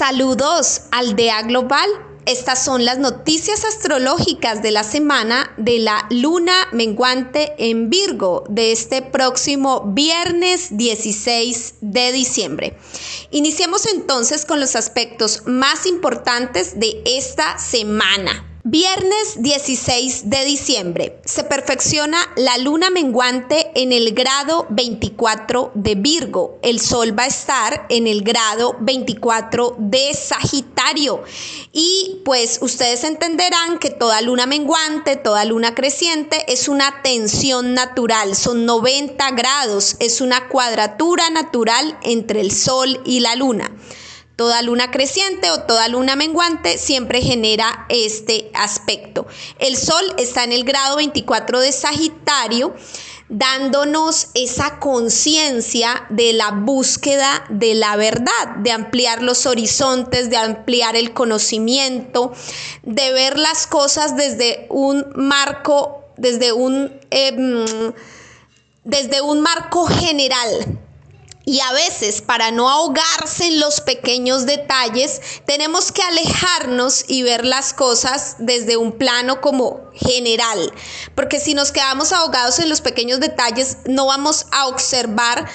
Saludos, 0.00 0.84
Aldea 0.92 1.42
Global. 1.42 1.86
Estas 2.24 2.64
son 2.64 2.86
las 2.86 2.96
noticias 2.96 3.66
astrológicas 3.66 4.62
de 4.62 4.70
la 4.70 4.82
semana 4.82 5.52
de 5.58 5.78
la 5.78 6.06
luna 6.08 6.54
menguante 6.72 7.52
en 7.58 7.90
Virgo 7.90 8.44
de 8.48 8.72
este 8.72 9.02
próximo 9.02 9.82
viernes 9.88 10.68
16 10.70 11.74
de 11.82 12.12
diciembre. 12.12 12.78
Iniciemos 13.30 13.84
entonces 13.92 14.46
con 14.46 14.58
los 14.58 14.74
aspectos 14.74 15.42
más 15.44 15.84
importantes 15.84 16.80
de 16.80 17.02
esta 17.04 17.58
semana. 17.58 18.49
Viernes 18.62 19.36
16 19.42 20.28
de 20.28 20.44
diciembre 20.44 21.18
se 21.24 21.44
perfecciona 21.44 22.18
la 22.36 22.58
luna 22.58 22.90
menguante 22.90 23.70
en 23.74 23.90
el 23.90 24.12
grado 24.12 24.66
24 24.68 25.72
de 25.74 25.94
Virgo. 25.94 26.58
El 26.60 26.78
sol 26.78 27.18
va 27.18 27.22
a 27.22 27.28
estar 27.28 27.86
en 27.88 28.06
el 28.06 28.22
grado 28.22 28.76
24 28.80 29.76
de 29.78 30.12
Sagitario. 30.12 31.24
Y 31.72 32.20
pues 32.26 32.58
ustedes 32.60 33.04
entenderán 33.04 33.78
que 33.78 33.88
toda 33.88 34.20
luna 34.20 34.44
menguante, 34.44 35.16
toda 35.16 35.46
luna 35.46 35.74
creciente 35.74 36.44
es 36.52 36.68
una 36.68 37.00
tensión 37.00 37.72
natural. 37.72 38.36
Son 38.36 38.66
90 38.66 39.30
grados. 39.30 39.96
Es 40.00 40.20
una 40.20 40.48
cuadratura 40.48 41.30
natural 41.30 41.98
entre 42.02 42.42
el 42.42 42.52
sol 42.52 43.00
y 43.06 43.20
la 43.20 43.36
luna. 43.36 43.70
Toda 44.40 44.62
luna 44.62 44.90
creciente 44.90 45.50
o 45.50 45.64
toda 45.64 45.86
luna 45.88 46.16
menguante 46.16 46.78
siempre 46.78 47.20
genera 47.20 47.84
este 47.90 48.50
aspecto. 48.54 49.26
El 49.58 49.76
Sol 49.76 50.02
está 50.16 50.44
en 50.44 50.52
el 50.52 50.64
grado 50.64 50.96
24 50.96 51.60
de 51.60 51.70
Sagitario 51.72 52.74
dándonos 53.28 54.28
esa 54.32 54.78
conciencia 54.78 56.06
de 56.08 56.32
la 56.32 56.52
búsqueda 56.52 57.44
de 57.50 57.74
la 57.74 57.96
verdad, 57.96 58.56
de 58.60 58.72
ampliar 58.72 59.20
los 59.20 59.44
horizontes, 59.44 60.30
de 60.30 60.38
ampliar 60.38 60.96
el 60.96 61.12
conocimiento, 61.12 62.32
de 62.82 63.12
ver 63.12 63.38
las 63.38 63.66
cosas 63.66 64.16
desde 64.16 64.64
un 64.70 65.04
marco, 65.16 66.02
desde 66.16 66.52
un, 66.52 66.98
em, 67.10 67.92
desde 68.84 69.20
un 69.20 69.42
marco 69.42 69.84
general, 69.84 70.80
y 71.44 71.60
a 71.60 71.72
veces, 71.72 72.20
para 72.20 72.50
no 72.50 72.68
ahogarse 72.68 73.46
en 73.46 73.60
los 73.60 73.80
pequeños 73.80 74.44
detalles, 74.44 75.20
tenemos 75.46 75.90
que 75.90 76.02
alejarnos 76.02 77.04
y 77.08 77.22
ver 77.22 77.46
las 77.46 77.72
cosas 77.72 78.36
desde 78.38 78.76
un 78.76 78.92
plano 78.92 79.40
como 79.40 79.90
general. 79.94 80.72
Porque 81.14 81.40
si 81.40 81.54
nos 81.54 81.72
quedamos 81.72 82.12
ahogados 82.12 82.58
en 82.58 82.68
los 82.68 82.82
pequeños 82.82 83.20
detalles, 83.20 83.78
no 83.86 84.06
vamos 84.06 84.46
a 84.50 84.66
observar 84.66 85.48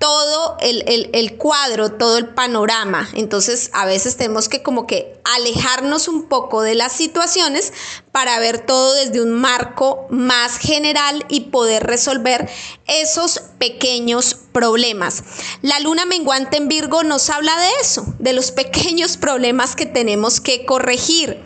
todo 0.00 0.56
el, 0.60 1.36
cuadro, 1.36 1.92
todo 1.92 2.16
el 2.16 2.28
panorama. 2.28 3.06
Entonces 3.12 3.68
a 3.74 3.84
veces 3.84 4.16
tenemos 4.16 4.48
que 4.48 4.62
como 4.62 4.86
que 4.86 5.20
alejarnos 5.24 6.08
un 6.08 6.26
poco 6.26 6.62
de 6.62 6.74
las 6.74 6.92
situaciones 6.92 7.74
para 8.10 8.38
ver 8.38 8.64
todo 8.64 8.94
desde 8.94 9.20
un 9.20 9.32
marco 9.32 10.06
más 10.08 10.56
general 10.56 11.26
y 11.28 11.40
poder 11.50 11.86
resolver 11.86 12.48
esos 12.86 13.40
pequeños 13.58 14.34
problemas. 14.52 15.22
La 15.60 15.78
luna 15.80 16.06
menguante 16.06 16.56
en 16.56 16.68
Virgo 16.68 17.04
nos 17.04 17.28
habla 17.28 17.54
de 17.60 17.68
eso, 17.82 18.06
de 18.18 18.32
los 18.32 18.52
pequeños 18.52 19.18
problemas 19.18 19.76
que 19.76 19.84
tenemos 19.84 20.40
que 20.40 20.64
corregir 20.64 21.42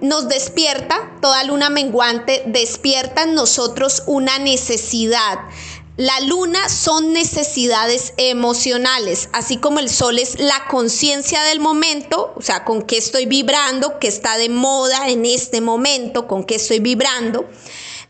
nos 0.00 0.28
despierta, 0.28 1.16
toda 1.22 1.44
luna 1.44 1.70
menguante 1.70 2.42
despierta 2.46 3.22
en 3.22 3.34
nosotros 3.34 4.02
una 4.06 4.38
necesidad 4.38 5.38
la 5.96 6.18
luna 6.20 6.68
son 6.68 7.12
necesidades 7.12 8.14
emocionales, 8.16 9.28
así 9.32 9.58
como 9.58 9.78
el 9.78 9.88
sol 9.88 10.18
es 10.18 10.40
la 10.40 10.66
conciencia 10.68 11.40
del 11.44 11.60
momento, 11.60 12.34
o 12.34 12.42
sea, 12.42 12.64
con 12.64 12.82
qué 12.82 12.96
estoy 12.96 13.26
vibrando, 13.26 14.00
qué 14.00 14.08
está 14.08 14.36
de 14.36 14.48
moda 14.48 15.08
en 15.08 15.24
este 15.24 15.60
momento, 15.60 16.26
con 16.26 16.42
qué 16.42 16.56
estoy 16.56 16.80
vibrando. 16.80 17.48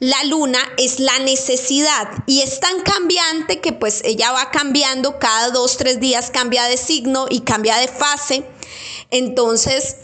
La 0.00 0.24
luna 0.24 0.60
es 0.78 0.98
la 0.98 1.18
necesidad 1.18 2.08
y 2.26 2.40
es 2.40 2.58
tan 2.58 2.80
cambiante 2.80 3.60
que 3.60 3.72
pues 3.72 4.00
ella 4.04 4.32
va 4.32 4.50
cambiando 4.50 5.18
cada 5.18 5.50
dos, 5.50 5.76
tres 5.76 6.00
días, 6.00 6.30
cambia 6.30 6.64
de 6.64 6.78
signo 6.78 7.26
y 7.28 7.40
cambia 7.40 7.76
de 7.76 7.88
fase. 7.88 8.46
Entonces, 9.10 9.96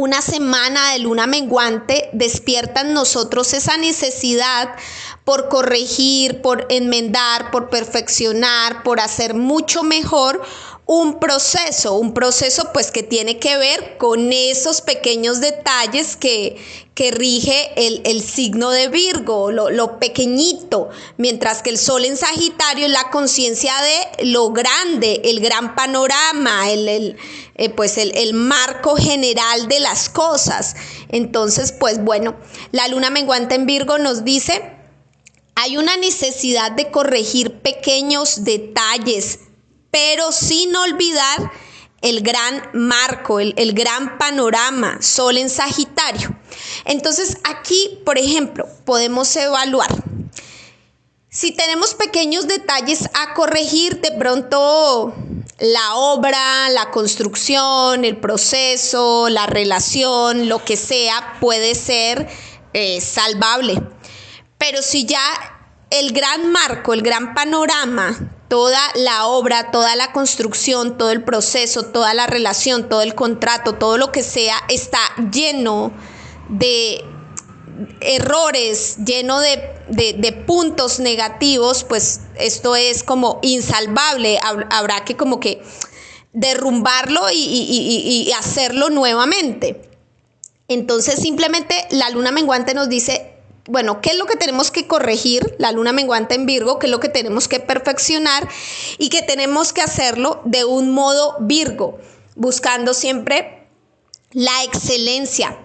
una 0.00 0.22
semana 0.22 0.92
de 0.92 1.00
luna 1.00 1.26
menguante 1.26 2.08
despierta 2.12 2.82
en 2.82 2.92
nosotros 2.92 3.52
esa 3.52 3.76
necesidad 3.78 4.76
por 5.28 5.50
corregir, 5.50 6.40
por 6.40 6.64
enmendar, 6.70 7.50
por 7.50 7.68
perfeccionar, 7.68 8.82
por 8.82 8.98
hacer 8.98 9.34
mucho 9.34 9.82
mejor 9.82 10.40
un 10.86 11.20
proceso, 11.20 11.96
un 11.96 12.14
proceso 12.14 12.70
pues 12.72 12.90
que 12.90 13.02
tiene 13.02 13.38
que 13.38 13.58
ver 13.58 13.98
con 13.98 14.32
esos 14.32 14.80
pequeños 14.80 15.42
detalles 15.42 16.16
que, 16.16 16.56
que 16.94 17.10
rige 17.10 17.72
el, 17.76 18.22
signo 18.22 18.70
de 18.70 18.88
Virgo, 18.88 19.50
lo, 19.50 19.98
pequeñito, 19.98 20.88
mientras 21.18 21.60
que 21.60 21.68
el 21.68 21.76
sol 21.76 22.06
en 22.06 22.16
Sagitario 22.16 22.86
es 22.86 22.92
la 22.92 23.10
conciencia 23.10 23.74
de 23.82 24.24
lo 24.30 24.52
grande, 24.52 25.20
el 25.24 25.40
gran 25.40 25.74
panorama, 25.74 26.70
el, 26.70 27.18
eh, 27.56 27.68
pues 27.68 27.98
el, 27.98 28.16
el 28.16 28.32
marco 28.32 28.96
general 28.96 29.68
de 29.68 29.80
las 29.80 30.08
cosas. 30.08 30.74
Entonces, 31.10 31.72
pues 31.72 32.02
bueno, 32.02 32.34
la 32.72 32.88
luna 32.88 33.10
menguante 33.10 33.56
en 33.56 33.66
Virgo 33.66 33.98
nos 33.98 34.24
dice 34.24 34.77
hay 35.60 35.76
una 35.76 35.96
necesidad 35.96 36.70
de 36.70 36.88
corregir 36.92 37.60
pequeños 37.62 38.44
detalles, 38.44 39.40
pero 39.90 40.30
sin 40.30 40.76
olvidar 40.76 41.50
el 42.00 42.20
gran 42.20 42.62
marco, 42.74 43.40
el, 43.40 43.72
gran 43.72 44.18
panorama, 44.18 45.02
Sol 45.02 45.36
en 45.36 45.50
Sagitario. 45.50 46.38
Entonces 46.84 47.38
aquí, 47.42 47.98
por 48.04 48.18
ejemplo, 48.18 48.68
podemos 48.84 49.34
evaluar. 49.34 49.88
Si 51.28 51.50
tenemos 51.50 51.94
pequeños 51.94 52.46
detalles 52.46 53.10
a 53.14 53.34
corregir, 53.34 54.00
de 54.00 54.12
pronto 54.12 55.12
la 55.58 55.96
obra, 55.96 56.70
la 56.70 56.92
construcción, 56.92 58.04
el 58.04 58.16
proceso, 58.18 59.28
la 59.28 59.46
relación, 59.46 60.48
lo 60.48 60.64
que 60.64 60.76
sea, 60.76 61.36
puede 61.40 61.74
ser 61.74 62.28
eh, 62.74 63.00
salvable. 63.00 63.82
Pero 64.58 64.82
si 64.82 65.06
ya 65.06 65.22
el 65.90 66.12
gran 66.12 66.50
marco, 66.52 66.92
el 66.92 67.02
gran 67.02 67.34
panorama, 67.34 68.18
toda 68.48 68.80
la 68.94 69.26
obra, 69.26 69.70
toda 69.70 69.96
la 69.96 70.12
construcción, 70.12 70.98
todo 70.98 71.10
el 71.10 71.22
proceso, 71.22 71.84
toda 71.84 72.14
la 72.14 72.26
relación, 72.26 72.88
todo 72.88 73.02
el 73.02 73.14
contrato, 73.14 73.74
todo 73.74 73.98
lo 73.98 74.10
que 74.10 74.22
sea, 74.22 74.56
está 74.68 74.98
lleno 75.30 75.92
de 76.48 77.04
errores, 78.00 78.98
lleno 79.04 79.40
de, 79.40 80.44
puntos 80.46 80.98
negativos, 80.98 81.84
pues 81.84 82.22
esto 82.36 82.74
es 82.74 83.02
como 83.02 83.38
insalvable. 83.42 84.40
Habrá 84.70 85.04
que 85.04 85.16
como 85.16 85.40
que 85.40 85.62
derrumbarlo 86.32 87.30
y 87.30 88.32
hacerlo 88.36 88.90
nuevamente. 88.90 89.88
Entonces 90.68 91.20
simplemente 91.20 91.88
la 91.90 92.10
luna 92.10 92.30
menguante 92.30 92.74
nos 92.74 92.90
dice, 92.90 93.37
bueno, 93.68 94.00
¿qué 94.00 94.10
es 94.10 94.16
lo 94.16 94.24
que 94.24 94.36
tenemos 94.36 94.70
que 94.70 94.86
corregir? 94.86 95.54
La 95.58 95.72
luna 95.72 95.92
menguante 95.92 96.34
en 96.34 96.46
Virgo, 96.46 96.78
¿qué 96.78 96.86
es 96.86 96.90
lo 96.90 97.00
que 97.00 97.10
tenemos 97.10 97.48
que 97.48 97.60
perfeccionar? 97.60 98.48
Y 98.96 99.10
que 99.10 99.22
tenemos 99.22 99.74
que 99.74 99.82
hacerlo 99.82 100.40
de 100.46 100.64
un 100.64 100.90
modo 100.90 101.36
Virgo, 101.40 101.98
buscando 102.34 102.94
siempre 102.94 103.68
la 104.32 104.64
excelencia 104.64 105.58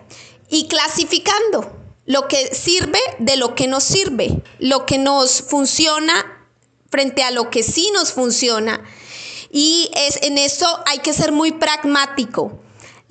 y 0.49 0.67
clasificando 0.67 1.71
lo 2.05 2.27
que 2.27 2.53
sirve 2.53 2.99
de 3.19 3.37
lo 3.37 3.55
que 3.55 3.67
nos 3.67 3.83
sirve, 3.85 4.41
lo 4.59 4.85
que 4.85 4.97
nos 4.97 5.41
funciona 5.41 6.45
frente 6.89 7.23
a 7.23 7.31
lo 7.31 7.49
que 7.49 7.63
sí 7.63 7.89
nos 7.93 8.11
funciona. 8.11 8.83
Y 9.49 9.89
es, 9.95 10.19
en 10.23 10.37
eso 10.37 10.83
hay 10.85 10.99
que 10.99 11.13
ser 11.13 11.31
muy 11.31 11.53
pragmático 11.53 12.59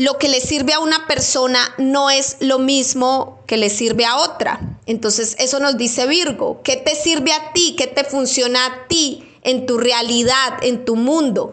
lo 0.03 0.19
que 0.19 0.29
le 0.29 0.41
sirve 0.41 0.73
a 0.73 0.81
una 0.81 1.07
persona 1.07 1.61
no 1.79 2.11
es 2.11 2.39
lo 2.41 2.59
mismo 2.59 3.39
que 3.47 3.57
le 3.57 3.71
sirve 3.71 4.05
a 4.05 4.17
otra. 4.17 4.79
Entonces, 4.85 5.37
eso 5.39 5.61
nos 5.61 5.77
dice 5.77 6.09
Virgo. 6.09 6.61
¿Qué 6.65 6.77
te 6.77 6.97
sirve 6.97 7.33
a 7.33 7.53
ti? 7.53 7.77
¿Qué 7.79 7.87
te 7.87 8.03
funciona 8.03 8.67
a 8.67 8.89
ti 8.89 9.25
en 9.43 9.65
tu 9.65 9.79
realidad, 9.79 10.59
en 10.63 10.85
tu 10.85 10.97
mundo? 10.97 11.53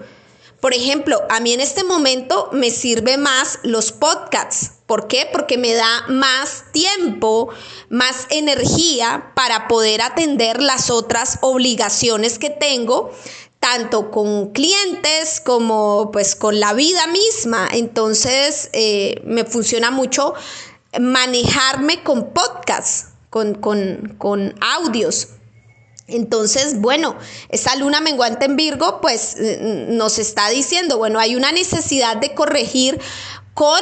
Por 0.59 0.73
ejemplo, 0.73 1.21
a 1.29 1.39
mí 1.39 1.53
en 1.53 1.61
este 1.61 1.83
momento 1.83 2.49
me 2.51 2.71
sirve 2.71 3.17
más 3.17 3.59
los 3.61 3.91
podcasts. 3.91 4.71
¿Por 4.87 5.07
qué? 5.07 5.29
Porque 5.31 5.59
me 5.59 5.73
da 5.73 6.05
más 6.07 6.63
tiempo, 6.71 7.49
más 7.89 8.25
energía 8.31 9.31
para 9.35 9.67
poder 9.67 10.01
atender 10.01 10.59
las 10.59 10.89
otras 10.89 11.37
obligaciones 11.41 12.39
que 12.39 12.49
tengo 12.49 13.11
tanto 13.59 14.09
con 14.11 14.51
clientes 14.51 15.41
como 15.41 16.11
pues 16.11 16.35
con 16.35 16.59
la 16.59 16.73
vida 16.73 17.07
misma. 17.07 17.67
Entonces 17.71 18.69
eh, 18.73 19.21
me 19.25 19.45
funciona 19.45 19.91
mucho 19.91 20.33
manejarme 20.99 22.03
con 22.03 22.33
podcasts, 22.33 23.09
con, 23.29 23.55
con, 23.55 24.15
con 24.17 24.55
audios. 24.61 25.29
Entonces, 26.07 26.79
bueno, 26.79 27.15
esa 27.49 27.75
luna 27.75 28.01
menguante 28.01 28.45
en 28.45 28.55
Virgo, 28.55 28.99
pues 28.99 29.35
eh, 29.37 29.85
nos 29.89 30.17
está 30.17 30.49
diciendo, 30.49 30.97
bueno, 30.97 31.19
hay 31.19 31.35
una 31.35 31.51
necesidad 31.51 32.17
de 32.17 32.33
corregir 32.33 32.99
con 33.53 33.79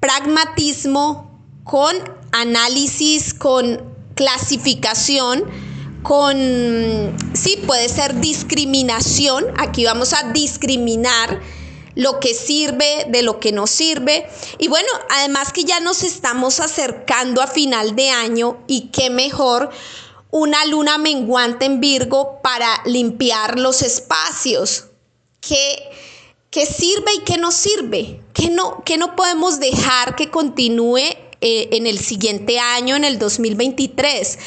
pragmatismo, 0.00 1.38
con 1.64 1.94
análisis, 2.32 3.34
con 3.34 3.94
clasificación, 4.14 5.44
con, 6.04 7.16
sí, 7.32 7.60
puede 7.66 7.88
ser 7.88 8.20
discriminación, 8.20 9.46
aquí 9.56 9.86
vamos 9.86 10.12
a 10.12 10.30
discriminar 10.32 11.40
lo 11.94 12.20
que 12.20 12.34
sirve 12.34 13.06
de 13.08 13.22
lo 13.22 13.40
que 13.40 13.52
no 13.52 13.66
sirve. 13.66 14.28
Y 14.58 14.68
bueno, 14.68 14.88
además 15.10 15.52
que 15.52 15.64
ya 15.64 15.80
nos 15.80 16.02
estamos 16.02 16.60
acercando 16.60 17.40
a 17.40 17.46
final 17.46 17.96
de 17.96 18.10
año 18.10 18.58
y 18.66 18.88
qué 18.88 19.08
mejor 19.08 19.70
una 20.30 20.66
luna 20.66 20.98
menguante 20.98 21.64
en 21.64 21.80
Virgo 21.80 22.40
para 22.42 22.82
limpiar 22.84 23.58
los 23.58 23.80
espacios. 23.80 24.88
¿Qué, 25.40 25.90
qué 26.50 26.66
sirve 26.66 27.14
y 27.14 27.20
qué 27.20 27.38
no 27.38 27.50
sirve? 27.50 28.20
¿Qué 28.34 28.50
no, 28.50 28.82
qué 28.84 28.98
no 28.98 29.16
podemos 29.16 29.58
dejar 29.58 30.16
que 30.16 30.30
continúe 30.30 31.00
eh, 31.46 31.68
en 31.76 31.86
el 31.86 31.98
siguiente 31.98 32.58
año, 32.58 32.96
en 32.96 33.04
el 33.04 33.18
2023. 33.18 34.38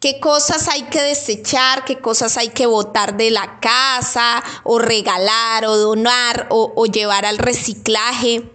¿Qué 0.00 0.18
cosas 0.20 0.68
hay 0.68 0.84
que 0.84 1.02
desechar? 1.02 1.84
¿Qué 1.84 1.98
cosas 1.98 2.38
hay 2.38 2.48
que 2.48 2.64
botar 2.64 3.18
de 3.18 3.30
la 3.30 3.60
casa 3.60 4.42
o 4.64 4.78
regalar 4.78 5.66
o 5.66 5.76
donar 5.76 6.46
o, 6.48 6.72
o 6.74 6.86
llevar 6.86 7.26
al 7.26 7.36
reciclaje? 7.36 8.50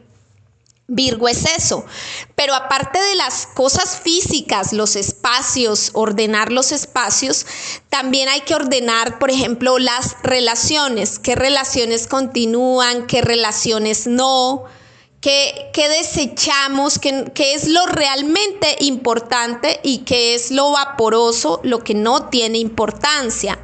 Virgo 0.88 1.28
es 1.28 1.46
eso. 1.46 1.86
Pero 2.34 2.56
aparte 2.56 3.00
de 3.00 3.16
las 3.18 3.46
cosas 3.46 4.00
físicas, 4.00 4.74
los 4.74 4.96
espacios, 4.96 5.92
ordenar 5.94 6.52
los 6.52 6.72
espacios, 6.72 7.46
también 7.90 8.30
hay 8.30 8.42
que 8.42 8.56
ordenar, 8.56 9.20
por 9.20 9.30
ejemplo, 9.30 9.78
las 9.78 10.16
relaciones. 10.24 11.20
¿Qué 11.20 11.36
relaciones 11.36 12.08
continúan? 12.08 13.06
¿Qué 13.06 13.22
relaciones 13.22 14.08
no? 14.08 14.66
¿Qué, 15.22 15.72
desechamos? 15.76 16.98
¿Qué, 16.98 17.26
¿Qué 17.36 17.54
es 17.54 17.68
lo 17.68 17.86
realmente 17.86 18.76
importante 18.80 19.80
y 19.84 20.00
qué 20.00 20.34
es 20.34 20.50
lo 20.50 20.72
vaporoso, 20.72 21.60
lo 21.64 21.84
que 21.84 21.94
no 21.94 22.30
tiene 22.30 22.58
importancia? 22.58 23.60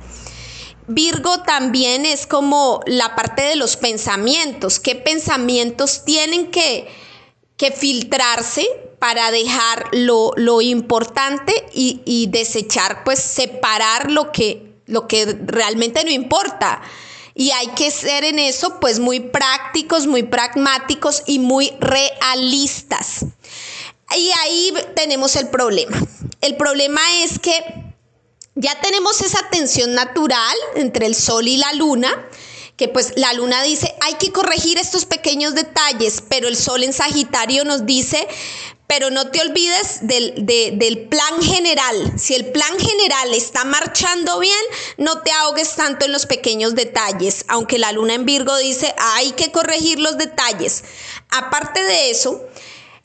Virgo 0.88 1.42
también 1.42 2.06
es 2.06 2.28
como 2.28 2.82
la 2.86 3.16
parte 3.16 3.42
de 3.42 3.56
los 3.56 3.76
pensamientos. 3.76 4.80
¿Qué 4.80 4.94
pensamientos 4.96 6.06
tienen 6.06 6.52
que, 6.52 6.88
que 7.58 7.72
filtrarse 7.72 8.68
para 9.00 9.32
dejar 9.32 9.88
lo, 9.94 10.34
lo 10.36 10.62
importante 10.62 11.66
y, 11.74 12.02
y, 12.06 12.28
desechar, 12.28 13.04
pues 13.04 13.18
separar 13.20 14.12
lo 14.12 14.32
que, 14.32 14.76
lo 14.86 15.08
que 15.08 15.26
realmente 15.46 16.04
no 16.04 16.12
importa? 16.12 16.84
Y 17.40 17.52
hay 17.52 17.68
que 17.68 17.92
ser 17.92 18.24
en 18.24 18.40
eso 18.40 18.80
pues 18.80 18.98
muy 18.98 19.20
prácticos, 19.20 20.08
muy 20.08 20.24
pragmáticos 20.24 21.22
y 21.28 21.38
muy 21.38 21.72
realistas. 21.80 23.26
Y 24.18 24.32
ahí 24.42 24.74
tenemos 24.96 25.36
el 25.36 25.48
problema. 25.50 25.96
El 26.42 26.58
problema 26.58 27.00
es 27.24 27.38
que 27.38 27.54
ya 28.56 28.82
tenemos 28.82 29.22
esa 29.22 29.48
tensión 29.52 29.94
natural 29.94 30.58
entre 30.76 31.06
el 31.06 31.14
sol 31.14 31.48
y 31.48 31.58
la 31.58 31.72
luna, 31.74 32.28
que 32.76 32.88
pues 32.88 33.14
la 33.18 33.34
luna 33.34 33.62
dice, 33.62 33.94
hay 34.02 34.16
que 34.16 34.32
corregir 34.32 34.80
estos 34.80 35.06
pequeños 35.06 35.54
detalles, 35.54 36.24
pero 36.28 36.48
el 36.48 36.58
sol 36.58 36.84
en 36.84 36.92
Sagitario 36.92 37.66
nos 37.66 37.86
dice, 37.86 38.28
pero 38.88 39.10
no 39.10 39.30
te 39.30 39.42
olvides 39.42 40.00
del, 40.02 41.08
plan 41.10 41.42
general. 41.42 42.14
Si 42.18 42.34
el 42.34 42.46
plan 42.52 42.80
general 42.80 43.34
está 43.34 43.66
marchando 43.66 44.40
bien, 44.40 44.54
no 44.98 45.22
te 45.22 45.32
ahogues 45.32 45.76
tanto 45.76 46.06
en 46.06 46.14
los 46.14 46.26
pequeños 46.26 46.74
detalles, 46.74 47.44
aunque 47.50 47.78
la 47.78 47.92
luna 47.92 48.16
en 48.16 48.26
Virgo 48.26 48.56
dice, 48.58 48.96
hay 48.98 49.32
que 49.34 49.52
corregir 49.52 50.00
los 50.00 50.18
detalles. 50.18 50.86
Aparte 51.30 51.84
de 51.84 52.12
eso, 52.12 52.42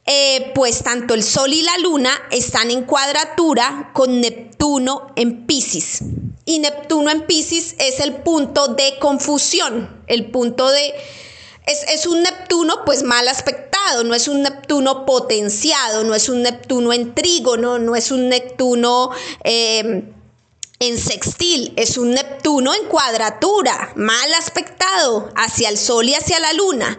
eh, 0.06 0.52
pues 0.54 0.82
tanto 0.82 1.14
el 1.14 1.22
Sol 1.22 1.52
y 1.52 1.62
la 1.62 1.78
Luna 1.78 2.10
están 2.30 2.70
en 2.70 2.84
cuadratura 2.84 3.90
con 3.92 4.20
Neptuno 4.20 5.12
en 5.16 5.46
Pisces. 5.46 6.02
Y 6.44 6.58
Neptuno 6.60 7.10
en 7.10 7.26
Pisces 7.26 7.76
es 7.78 8.00
el 8.00 8.14
punto 8.16 8.68
de 8.68 8.98
confusión, 8.98 10.02
el 10.06 10.30
punto 10.30 10.68
de 10.68 10.94
es, 11.66 12.06
un 12.06 12.22
Neptuno 12.22 12.84
pues 12.84 13.02
mal 13.02 13.28
aspectado, 13.28 14.04
no 14.04 14.14
es 14.14 14.28
un 14.28 14.42
Neptuno 14.42 15.06
potenciado, 15.06 16.04
no 16.04 16.14
es 16.14 16.28
un 16.28 16.42
Neptuno 16.42 16.92
en 16.92 17.14
trígono, 17.14 17.78
no 17.78 17.94
es 17.94 18.10
un 18.10 18.28
Neptuno 18.28 19.10
em, 19.44 20.12
en 20.80 20.98
sextil, 20.98 21.72
es 21.76 21.96
un 21.96 22.12
Neptuno 22.14 22.74
en 22.74 22.86
cuadratura, 22.86 23.92
mal 23.94 24.34
aspectado 24.34 25.30
hacia 25.36 25.68
el 25.68 25.78
Sol 25.78 26.08
y 26.08 26.14
hacia 26.14 26.40
la 26.40 26.52
Luna. 26.52 26.98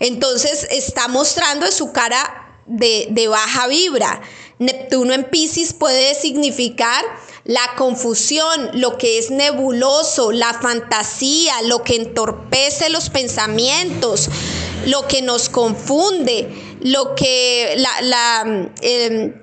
Entonces 0.00 0.66
está 0.70 1.08
mostrando 1.08 1.70
su 1.70 1.92
cara 1.92 2.58
de, 2.66 3.08
de 3.10 3.28
baja 3.28 3.66
vibra. 3.68 4.20
Neptuno 4.58 5.14
en 5.14 5.24
Pisces 5.24 5.72
puede 5.72 6.14
significar 6.14 7.04
la 7.44 7.74
confusión, 7.76 8.70
lo 8.74 8.98
que 8.98 9.18
es 9.18 9.30
nebuloso, 9.30 10.32
la 10.32 10.54
fantasía, 10.54 11.62
lo 11.62 11.82
que 11.82 11.96
entorpece 11.96 12.88
los 12.88 13.10
pensamientos, 13.10 14.28
lo 14.86 15.08
que 15.08 15.22
nos 15.22 15.48
confunde, 15.48 16.48
lo 16.80 17.14
que 17.14 17.74
la, 17.76 18.00
la 18.02 18.70
em, 18.80 19.41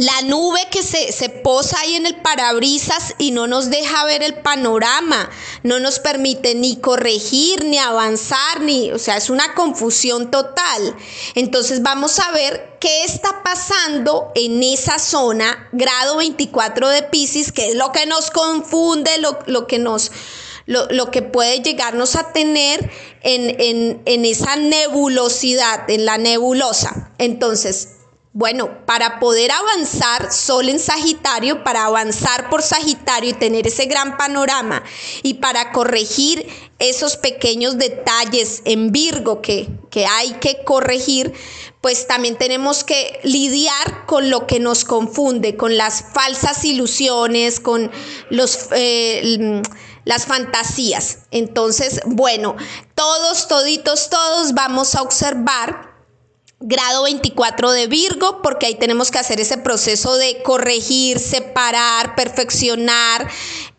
la 0.00 0.22
nube 0.22 0.60
que 0.70 0.82
se, 0.82 1.28
posa 1.28 1.78
ahí 1.80 1.96
en 1.96 2.06
el 2.06 2.16
parabrisas 2.16 3.14
y 3.18 3.32
no 3.32 3.46
nos 3.46 3.68
deja 3.68 4.02
ver 4.06 4.22
el 4.22 4.32
panorama, 4.32 5.28
no 5.62 5.78
nos 5.78 5.98
permite 5.98 6.54
ni 6.54 6.76
corregir, 6.76 7.66
ni 7.66 7.76
avanzar, 7.76 8.62
ni, 8.62 8.90
o 8.92 8.98
sea, 8.98 9.18
es 9.18 9.28
una 9.28 9.54
confusión 9.54 10.30
total. 10.30 10.96
Entonces 11.34 11.82
vamos 11.82 12.18
a 12.18 12.32
ver 12.32 12.78
qué 12.80 13.04
está 13.04 13.42
pasando 13.42 14.32
en 14.34 14.62
esa 14.62 14.98
zona, 14.98 15.68
grado 15.72 16.16
24 16.16 16.88
de 16.88 17.02
Pisces, 17.02 17.52
que 17.52 17.68
es 17.68 17.74
lo 17.74 17.92
que 17.92 18.06
nos 18.06 18.30
confunde, 18.30 19.10
lo, 19.18 19.66
que 19.66 19.78
nos... 19.78 20.12
Lo, 20.66 21.10
que 21.10 21.20
puede 21.20 21.60
llegarnos 21.62 22.14
a 22.14 22.32
tener 22.32 22.90
en, 23.22 24.00
en 24.04 24.24
esa 24.24 24.54
nebulosidad, 24.54 25.90
en 25.90 26.04
la 26.04 26.16
nebulosa. 26.16 27.10
Entonces, 27.18 27.99
bueno, 28.32 28.86
para 28.86 29.18
poder 29.18 29.50
avanzar 29.50 30.32
Sol 30.32 30.68
en 30.68 30.78
Sagitario, 30.78 31.64
para 31.64 31.86
avanzar 31.86 32.48
por 32.48 32.62
Sagitario 32.62 33.30
y 33.30 33.34
tener 33.34 33.66
ese 33.66 33.86
gran 33.86 34.16
panorama 34.16 34.84
y 35.24 35.34
para 35.34 35.72
corregir 35.72 36.46
esos 36.78 37.16
pequeños 37.16 37.76
detalles 37.76 38.62
en 38.66 38.92
Virgo 38.92 39.42
que, 39.42 39.68
que 39.90 40.06
hay 40.06 40.30
que 40.34 40.62
corregir, 40.62 41.32
pues 41.80 42.06
también 42.06 42.38
tenemos 42.38 42.84
que 42.84 43.18
lidiar 43.24 44.06
con 44.06 44.30
lo 44.30 44.46
que 44.46 44.60
nos 44.60 44.84
confunde, 44.84 45.56
con 45.56 45.76
las 45.76 46.04
falsas 46.12 46.64
ilusiones, 46.64 47.58
con 47.60 47.90
los... 48.30 48.68
Eh, 48.72 49.62
las 50.06 50.24
fantasías. 50.24 51.18
Entonces, 51.30 52.00
bueno, 52.06 52.56
todos, 52.94 53.48
toditos, 53.48 54.08
todos 54.08 54.54
vamos 54.54 54.94
a 54.94 55.02
observar 55.02 55.89
grado 56.60 57.04
24 57.04 57.72
de 57.72 57.86
Virgo, 57.86 58.42
porque 58.42 58.66
ahí 58.66 58.74
tenemos 58.74 59.10
que 59.10 59.18
hacer 59.18 59.40
ese 59.40 59.56
proceso 59.58 60.16
de 60.16 60.42
corregir, 60.42 61.18
separar, 61.18 62.14
perfeccionar, 62.14 63.28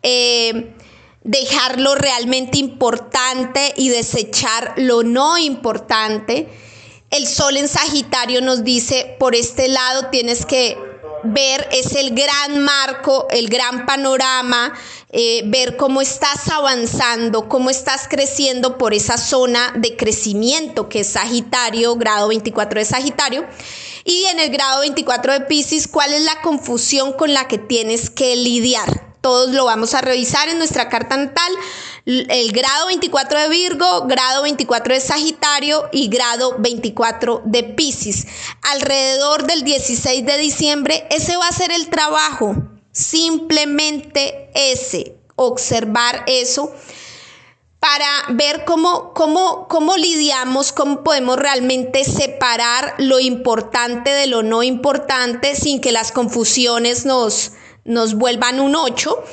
eh, 0.02 0.74
dejar 1.22 1.80
lo 1.80 1.94
realmente 1.94 2.58
importante 2.58 3.72
y 3.76 3.88
desechar 3.88 4.74
lo 4.76 5.04
no 5.04 5.38
importante. 5.38 6.48
El 7.10 7.26
sol 7.26 7.56
en 7.56 7.68
Sagitario 7.68 8.40
nos 8.40 8.64
dice, 8.64 9.16
por 9.18 9.36
este 9.36 9.68
lado 9.68 10.08
tienes 10.10 10.44
que 10.44 10.76
ver 11.24 11.68
es 11.72 11.94
el 11.94 12.14
gran 12.14 12.62
marco, 12.62 13.26
el 13.30 13.48
gran 13.48 13.86
panorama, 13.86 14.72
eh, 15.10 15.42
ver 15.46 15.76
cómo 15.76 16.00
estás 16.00 16.48
avanzando, 16.48 17.48
cómo 17.48 17.70
estás 17.70 18.08
creciendo 18.08 18.78
por 18.78 18.94
esa 18.94 19.18
zona 19.18 19.72
de 19.76 19.96
crecimiento 19.96 20.88
que 20.88 21.00
es 21.00 21.08
Sagitario, 21.08 21.96
grado 21.96 22.28
24 22.28 22.80
de 22.80 22.84
Sagitario. 22.84 23.46
Y 24.04 24.24
en 24.24 24.40
el 24.40 24.50
grado 24.50 24.80
24 24.80 25.32
de 25.32 25.40
Pisces, 25.42 25.86
¿cuál 25.86 26.12
es 26.12 26.22
la 26.22 26.40
confusión 26.42 27.12
con 27.12 27.32
la 27.34 27.46
que 27.46 27.58
tienes 27.58 28.10
que 28.10 28.34
lidiar? 28.36 29.12
Todos 29.20 29.50
lo 29.50 29.66
vamos 29.66 29.94
a 29.94 30.00
revisar 30.00 30.48
en 30.48 30.58
nuestra 30.58 30.88
carta 30.88 31.16
natal. 31.16 31.52
El 32.04 32.50
grado 32.50 32.86
24 32.86 33.38
de 33.42 33.48
Virgo, 33.48 34.06
grado 34.06 34.42
24 34.42 34.94
de 34.94 35.00
Sagitario 35.00 35.88
y 35.92 36.08
grado 36.08 36.56
24 36.58 37.42
de 37.44 37.62
Pisces. 37.62 38.26
Alrededor 38.62 39.44
del 39.46 39.62
16 39.62 40.26
de 40.26 40.38
diciembre, 40.38 41.06
ese 41.10 41.36
va 41.36 41.46
a 41.46 41.52
ser 41.52 41.70
el 41.70 41.88
trabajo. 41.88 42.56
Simplemente 42.90 44.50
ese. 44.54 45.16
Observar 45.36 46.24
eso 46.26 46.72
para 47.78 48.06
ver 48.30 48.64
cómo, 48.64 49.12
cómo, 49.12 49.66
cómo 49.68 49.96
lidiamos, 49.96 50.72
cómo 50.72 51.02
podemos 51.02 51.36
realmente 51.36 52.04
separar 52.04 52.94
lo 52.98 53.18
importante 53.18 54.10
de 54.10 54.26
lo 54.26 54.42
no 54.42 54.62
importante 54.62 55.56
sin 55.56 55.80
que 55.80 55.90
las 55.90 56.12
confusiones 56.12 57.06
nos, 57.06 57.52
nos 57.84 58.14
vuelvan 58.14 58.60
un 58.60 58.76
8 58.76 59.24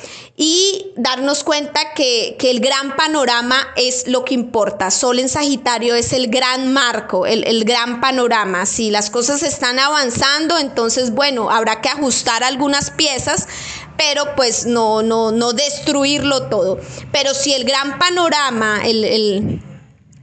y 0.42 0.86
darnos 0.96 1.44
cuenta 1.44 1.92
que, 1.94 2.38
el 2.40 2.60
gran 2.60 2.96
panorama 2.96 3.58
es 3.76 4.08
lo 4.08 4.24
que 4.24 4.32
importa. 4.32 4.90
Sol 4.90 5.18
en 5.18 5.28
Sagitario 5.28 5.94
es 5.94 6.14
el 6.14 6.28
gran 6.28 6.72
marco, 6.72 7.26
el, 7.26 7.46
el 7.46 7.64
gran 7.64 8.00
panorama. 8.00 8.64
Si 8.64 8.90
las 8.90 9.10
cosas 9.10 9.42
están 9.42 9.78
avanzando, 9.78 10.56
entonces, 10.56 11.10
bueno, 11.10 11.50
habrá 11.50 11.82
que 11.82 11.90
ajustar 11.90 12.42
algunas 12.42 12.90
piezas, 12.90 13.48
pero 13.98 14.34
pues 14.34 14.64
no, 14.64 15.02
no, 15.02 15.30
no 15.30 15.52
destruirlo 15.52 16.48
todo. 16.48 16.80
Pero 17.12 17.34
si 17.34 17.52
el 17.52 17.64
gran 17.64 17.98
panorama, 17.98 18.80
el 18.82 19.60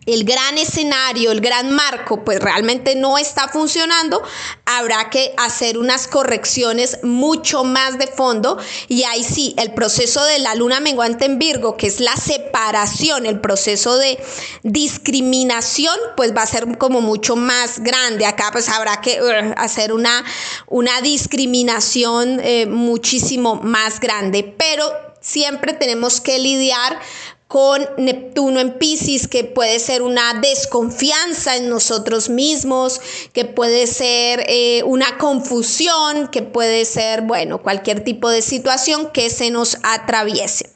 el 0.07 0.23
gran 0.23 0.57
escenario, 0.57 1.31
el 1.31 1.41
gran 1.41 1.71
marco, 1.71 2.23
pues 2.23 2.39
realmente 2.39 2.95
no 2.95 3.17
está 3.17 3.49
funcionando, 3.49 4.23
habrá 4.65 5.09
que 5.09 5.33
hacer 5.37 5.77
unas 5.77 6.07
correcciones 6.07 6.99
mucho 7.03 7.65
más 7.65 7.97
de 7.99 8.07
fondo 8.07 8.57
y 8.87 9.03
ahí 9.03 9.23
sí, 9.23 9.53
el 9.57 9.73
proceso 9.73 10.23
de 10.23 10.39
la 10.39 10.55
luna 10.55 10.79
menguante 10.79 11.25
en 11.25 11.37
Virgo, 11.37 11.75
que 11.75 11.87
es 11.87 11.99
la 11.99 12.15
separación, 12.15 13.25
el 13.25 13.41
proceso 13.41 13.97
de 13.97 14.17
discriminación, 14.63 15.97
pues 16.15 16.35
va 16.35 16.43
a 16.43 16.47
ser 16.47 16.77
como 16.77 17.01
mucho 17.01 17.35
más 17.35 17.79
grande. 17.79 18.25
Acá 18.25 18.49
pues 18.53 18.69
habrá 18.69 19.01
que 19.01 19.21
uh, 19.21 19.53
hacer 19.57 19.91
una, 19.91 20.23
una 20.67 21.01
discriminación 21.01 22.39
eh, 22.41 22.65
muchísimo 22.65 23.55
más 23.55 23.99
grande, 23.99 24.55
pero 24.57 24.89
siempre 25.19 25.73
tenemos 25.73 26.21
que 26.21 26.39
lidiar 26.39 26.99
con 27.47 27.87
Neptuno 27.97 28.59
en 28.59 28.77
Pisces, 28.77 29.27
que 29.27 29.45
puede 29.45 29.79
ser 29.79 30.01
una 30.01 30.33
desconfianza 30.33 31.55
en 31.55 31.69
nosotros 31.69 32.29
mismos, 32.29 32.99
que 33.31 33.45
puede 33.45 33.87
ser 33.87 34.43
eh, 34.47 34.83
una 34.83 35.17
confusión, 35.17 36.27
que 36.27 36.41
puede 36.41 36.83
ser, 36.83 37.21
bueno, 37.21 37.61
cualquier 37.61 38.03
tipo 38.03 38.29
de 38.29 38.41
situación 38.41 39.11
que 39.11 39.29
se 39.29 39.49
nos 39.49 39.77
atraviese. 39.83 40.69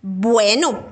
Bueno, 0.00 0.82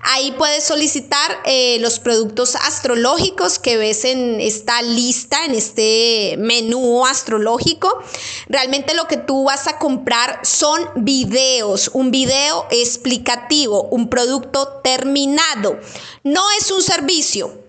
Ahí 0.02 0.34
puedes 0.36 0.64
solicitar 0.64 1.42
eh, 1.44 1.78
los 1.78 2.00
productos 2.00 2.56
astrológicos 2.56 3.60
que 3.60 3.76
ves 3.76 4.04
en 4.04 4.40
esta 4.40 4.82
lista, 4.82 5.44
en 5.44 5.54
este 5.54 6.34
menú 6.38 7.06
astrológico. 7.06 8.02
Realmente 8.48 8.94
lo 8.94 9.06
que 9.06 9.16
tú 9.16 9.44
vas 9.44 9.68
a 9.68 9.78
comprar 9.78 10.40
son 10.42 10.90
videos, 10.96 11.88
un 11.94 12.10
video 12.10 12.66
explicativo, 12.72 13.84
un 13.92 14.10
producto 14.10 14.80
terminado. 14.82 15.78
No 16.24 16.42
es 16.58 16.70
un 16.70 16.82
servicio. 16.82 17.60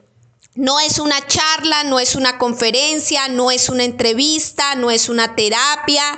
No 0.56 0.80
es 0.80 1.00
una 1.00 1.28
charla, 1.28 1.84
no 1.84 2.00
es 2.00 2.16
una 2.16 2.38
conferencia, 2.38 3.28
no 3.28 3.52
es 3.52 3.68
una 3.68 3.84
entrevista, 3.84 4.76
no 4.76 4.90
es 4.90 5.10
una 5.10 5.36
terapia, 5.36 6.18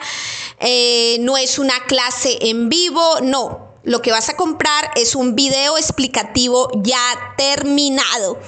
eh, 0.59 1.17
no 1.21 1.35
es 1.35 1.57
una 1.57 1.73
clase 1.87 2.37
en 2.41 2.69
vivo, 2.69 3.21
no. 3.23 3.79
Lo 3.83 4.03
que 4.03 4.11
vas 4.11 4.29
a 4.29 4.35
comprar 4.35 4.91
es 4.95 5.15
un 5.15 5.33
video 5.33 5.79
explicativo 5.79 6.69
ya 6.83 7.33
terminado. 7.37 8.39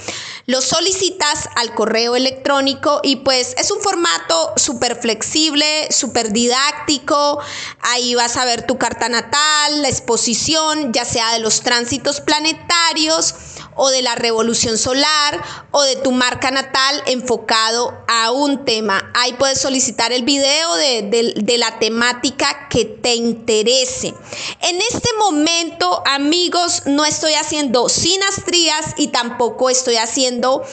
Lo 0.45 0.61
solicitas 0.61 1.49
al 1.55 1.73
correo 1.73 2.15
electrónico 2.15 2.99
y 3.01 3.15
pues 3.17 3.55
es 3.57 3.71
un 3.71 3.81
formato 3.81 4.53
súper 4.57 4.95
flexible, 5.01 5.91
súper 5.91 6.31
didáctico. 6.31 7.39
Ahí 7.79 8.13
vas 8.13 8.37
a 8.37 8.45
ver 8.45 8.67
tu 8.67 8.77
carta 8.77 9.09
natal, 9.09 9.81
la 9.81 9.89
exposición, 9.89 10.93
ya 10.93 11.05
sea 11.05 11.33
de 11.33 11.39
los 11.39 11.61
tránsitos 11.61 12.21
planetarios 12.21 13.33
o 13.79 13.89
de 13.89 14.01
la 14.01 14.15
revolución 14.15 14.77
solar 14.77 15.41
o 15.71 15.81
de 15.83 15.95
tu 15.95 16.11
marca 16.11 16.51
natal 16.51 17.01
enfocado 17.07 17.97
a 18.07 18.31
un 18.31 18.65
tema. 18.65 19.09
Ahí 19.15 19.33
puedes 19.33 19.59
solicitar 19.59 20.11
el 20.11 20.23
video 20.23 20.75
de, 20.75 21.55
la 21.57 21.79
temática 21.79 22.67
que 22.69 22.85
te 22.85 23.15
interese. 23.15 24.13
En 24.61 24.81
este 24.81 25.09
momento, 25.17 26.03
amigos, 26.05 26.83
no 26.85 27.05
estoy 27.05 27.33
haciendo 27.33 27.89
sinastrías 27.89 28.95
y 28.97 29.07
tampoco 29.07 29.69
estoy 29.69 29.95
haciendo 29.95 30.63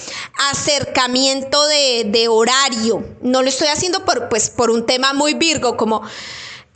acercamiento 0.50 1.64
de, 1.66 2.04
de 2.08 2.28
horario. 2.28 3.04
No 3.22 3.42
lo 3.42 3.48
estoy 3.48 3.68
haciendo 3.68 4.04
por, 4.04 4.28
pues, 4.28 4.50
por 4.50 4.70
un 4.70 4.84
tema 4.84 5.12
muy 5.12 5.34
virgo, 5.34 5.76
como 5.76 6.02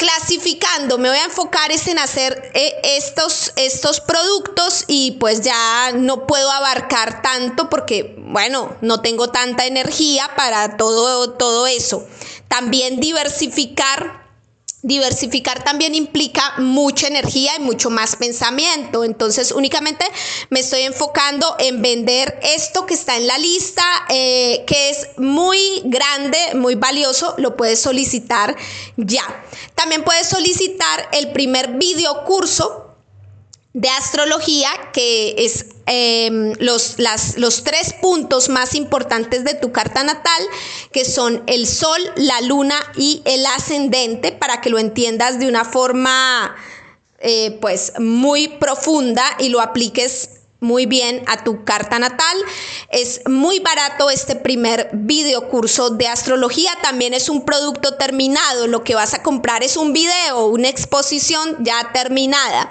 clasificando, 0.01 0.97
me 0.97 1.11
voy 1.11 1.19
a 1.19 1.25
enfocar 1.25 1.71
en 1.71 1.99
hacer 1.99 2.51
eh, 2.55 2.75
estos, 2.85 3.53
estos 3.57 4.01
productos 4.01 4.85
y 4.87 5.11
pues 5.21 5.43
ya 5.43 5.93
no 5.95 6.27
puedo 6.27 6.51
abarcar 6.51 7.21
tanto 7.21 7.69
porque, 7.69 8.17
bueno, 8.17 8.75
no 8.81 9.03
tengo 9.03 9.29
tanta 9.29 9.67
energía 9.67 10.31
para 10.37 10.79
todo, 10.79 11.33
todo 11.33 11.67
eso. 11.67 12.07
También 12.49 12.99
diversificar 12.99 14.20
Diversificar 14.83 15.63
también 15.63 15.95
implica 15.95 16.55
mucha 16.59 17.07
energía 17.07 17.53
y 17.57 17.61
mucho 17.61 17.91
más 17.91 18.17
pensamiento. 18.17 19.05
Entonces, 19.05 19.53
únicamente 19.53 20.05
me 20.49 20.61
estoy 20.61 20.83
enfocando 20.83 21.57
en 21.59 21.83
vender 21.83 22.39
esto 22.43 22.87
que 22.87 22.95
está 22.95 23.17
en 23.17 23.27
la 23.27 23.37
lista, 23.39 23.85
eh, 24.09 24.65
que 24.67 24.91
es 24.91 25.09
muy 25.19 25.83
grande, 25.85 26.39
muy 26.55 26.77
valioso. 26.77 27.35
Lo 27.37 27.57
puedes 27.57 27.81
solicitar 27.81 28.57
ya. 28.97 29.23
También 29.75 30.03
puedes 30.03 30.29
solicitar 30.29 31.09
el 31.13 31.33
primer 31.33 31.73
video 31.73 32.25
curso 32.25 32.90
de 33.73 33.89
astrología, 33.89 34.69
que 34.93 35.35
es 35.39 35.67
em, 35.87 36.55
los, 36.59 36.97
los 37.37 37.65
tres 37.65 37.95
puntos 38.01 38.49
más 38.49 38.75
importantes 38.75 39.45
de 39.45 39.55
tu 39.55 39.71
carta 39.71 40.03
natal, 40.03 40.43
que 40.93 41.05
son 41.05 41.43
el 41.47 41.67
sol, 41.67 42.01
la 42.17 42.41
luna 42.41 42.77
y 42.97 43.23
el 43.25 43.47
ascendente, 43.47 44.33
para 44.33 44.61
que 44.61 44.71
lo 44.71 44.79
entiendas 44.79 45.39
de 45.39 45.49
una 45.49 45.65
forma 45.65 46.57
eh, 47.21 47.59
pues 47.61 47.93
muy 47.99 48.49
profunda 48.49 49.25
y 49.39 49.51
lo 49.51 49.61
apliques 49.61 50.41
muy 50.61 50.87
bien 50.87 51.23
a 51.27 51.43
tu 51.43 51.65
carta 51.65 51.99
natal. 51.99 52.37
Es 52.91 53.23
muy 53.27 53.61
barato 53.61 54.11
este 54.11 54.37
primer 54.37 54.91
video 54.93 55.49
curso 55.49 55.91
de 55.91 56.07
astrología. 56.07 56.71
También 56.83 57.15
es 57.15 57.29
un 57.29 57.45
producto 57.45 57.95
terminado. 57.95 58.67
Lo 58.67 58.85
que 58.85 58.95
vas 58.95 59.15
a 59.15 59.23
comprar 59.23 59.63
es 59.63 59.77
un 59.77 59.93
video, 59.93 60.47
una 60.47 60.69
exposición 60.69 61.57
ya 61.61 61.91
terminada. 61.93 62.71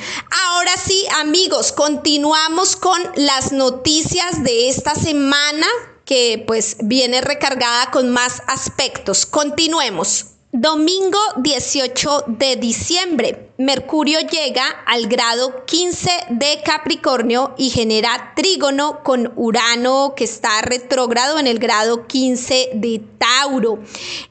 Ahora 0.50 0.72
sí, 0.84 1.06
amigos, 1.18 1.72
continuamos 1.72 2.76
con 2.76 3.00
las 3.16 3.52
noticias 3.52 4.44
de 4.44 4.70
esta 4.70 4.96
semana 4.96 5.68
que 6.06 6.44
pues 6.48 6.78
viene 6.82 7.22
recargada 7.22 7.92
con 7.92 8.10
más 8.10 8.42
aspectos. 8.48 9.28
Continuemos. 9.28 10.35
Domingo 10.58 11.20
18 11.36 12.24
de 12.28 12.56
diciembre. 12.56 13.46
Mercurio 13.58 14.20
llega 14.20 14.66
al 14.86 15.08
grado 15.08 15.64
15 15.66 16.10
de 16.30 16.62
Capricornio 16.66 17.56
y 17.58 17.70
genera 17.70 18.34
trígono 18.36 19.02
con 19.02 19.32
Urano 19.38 20.14
que 20.14 20.26
está 20.26 20.62
retrógrado 20.62 21.40
en 21.40 21.48
el 21.48 21.58
grado 21.58 22.06
15 22.06 22.72
de 22.74 23.02
Tauro. 23.18 23.80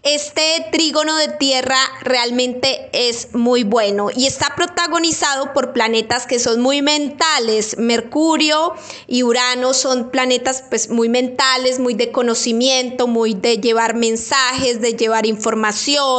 Este 0.03 0.67
trígono 0.71 1.17
de 1.17 1.29
Tierra 1.29 1.79
realmente 2.03 2.91
es 2.93 3.35
muy 3.35 3.65
bueno 3.65 4.09
y 4.15 4.27
está 4.27 4.55
protagonizado 4.57 5.55
por 5.55 5.73
planetas 5.73 6.27
que 6.27 6.39
son 6.39 6.61
muy 6.61 6.83
mentales. 6.83 7.79
Mercurio 7.79 8.75
y 9.07 9.23
Urano 9.23 9.73
son 9.73 10.11
planetas 10.11 10.65
pues 10.69 10.91
muy 10.91 11.09
mentales, 11.09 11.79
muy 11.79 11.95
de 11.95 12.13
conocimiento, 12.13 13.07
muy 13.07 13.33
de 13.33 13.57
llevar 13.57 13.95
mensajes, 13.95 14.83
de 14.83 14.93
llevar 14.93 15.25
información, 15.25 16.14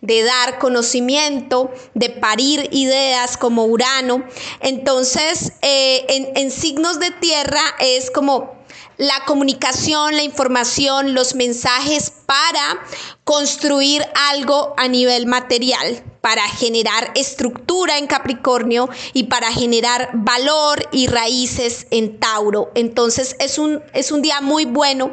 de 0.00 0.22
dar 0.22 0.58
conocimiento, 0.58 1.70
de 1.94 2.10
parar 2.10 2.38
ideas 2.38 3.36
como 3.36 3.64
Urano. 3.64 4.24
Entonces, 4.60 5.52
eh, 5.62 6.32
en 6.36 6.50
signos 6.50 7.00
de 7.00 7.10
tierra 7.10 7.62
es 7.80 8.10
como 8.10 8.58
la 8.98 9.24
comunicación, 9.26 10.16
la 10.16 10.24
información, 10.24 11.14
los 11.14 11.34
mensajes 11.34 12.12
para 12.26 12.80
construir 13.24 14.04
algo 14.30 14.74
a 14.76 14.88
nivel 14.88 15.26
material, 15.26 16.02
para 16.28 16.46
generar 16.46 17.10
estructura 17.14 17.96
en 17.96 18.06
Capricornio 18.06 18.90
y 19.14 19.24
para 19.24 19.50
generar 19.50 20.10
valor 20.12 20.86
y 20.92 21.06
raíces 21.06 21.86
en 21.90 22.20
Tauro. 22.20 22.70
Entonces 22.74 23.34
es 23.38 23.56
un, 23.56 23.82
es 23.94 24.12
un 24.12 24.20
día 24.20 24.42
muy 24.42 24.66
bueno 24.66 25.10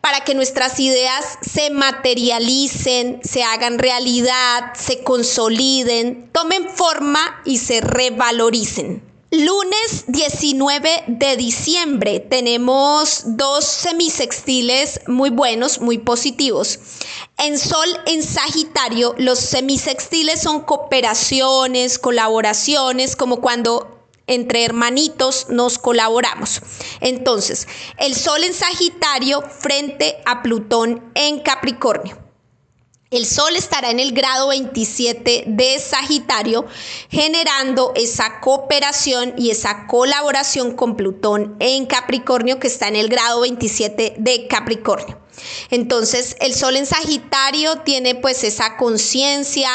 para 0.00 0.24
que 0.24 0.34
nuestras 0.34 0.80
ideas 0.80 1.38
se 1.40 1.70
materialicen, 1.70 3.20
se 3.22 3.44
hagan 3.44 3.78
realidad, 3.78 4.72
se 4.74 5.04
consoliden, 5.04 6.30
tomen 6.32 6.68
forma 6.68 7.20
y 7.44 7.58
se 7.58 7.80
revaloricen. 7.80 9.05
Lunes 9.32 10.04
19 10.06 11.02
de 11.08 11.36
diciembre 11.36 12.20
tenemos 12.20 13.22
dos 13.24 13.64
semisextiles 13.64 15.00
muy 15.08 15.30
buenos, 15.30 15.80
muy 15.80 15.98
positivos. 15.98 16.78
En 17.36 17.58
Sol, 17.58 17.88
en 18.06 18.22
Sagitario, 18.22 19.16
los 19.18 19.40
semisextiles 19.40 20.40
son 20.40 20.60
cooperaciones, 20.60 21.98
colaboraciones, 21.98 23.16
como 23.16 23.40
cuando 23.40 23.98
entre 24.28 24.64
hermanitos 24.64 25.48
nos 25.48 25.78
colaboramos. 25.78 26.62
Entonces, 27.00 27.66
el 27.98 28.14
Sol 28.14 28.44
en 28.44 28.54
Sagitario 28.54 29.42
frente 29.42 30.18
a 30.24 30.40
Plutón 30.44 31.10
en 31.16 31.40
Capricornio. 31.40 32.25
El 33.12 33.24
Sol 33.24 33.54
estará 33.54 33.92
en 33.92 34.00
el 34.00 34.10
grado 34.10 34.48
27 34.48 35.44
de 35.46 35.78
Sagitario, 35.78 36.66
generando 37.08 37.92
esa 37.94 38.40
cooperación 38.40 39.32
y 39.36 39.50
esa 39.50 39.86
colaboración 39.86 40.74
con 40.74 40.96
Plutón 40.96 41.54
en 41.60 41.86
Capricornio, 41.86 42.58
que 42.58 42.66
está 42.66 42.88
en 42.88 42.96
el 42.96 43.08
grado 43.08 43.42
27 43.42 44.16
de 44.18 44.48
Capricornio. 44.48 45.20
Entonces, 45.70 46.36
el 46.40 46.54
sol 46.54 46.76
en 46.76 46.86
Sagitario 46.86 47.76
tiene 47.80 48.14
pues 48.14 48.44
esa 48.44 48.76
conciencia 48.76 49.70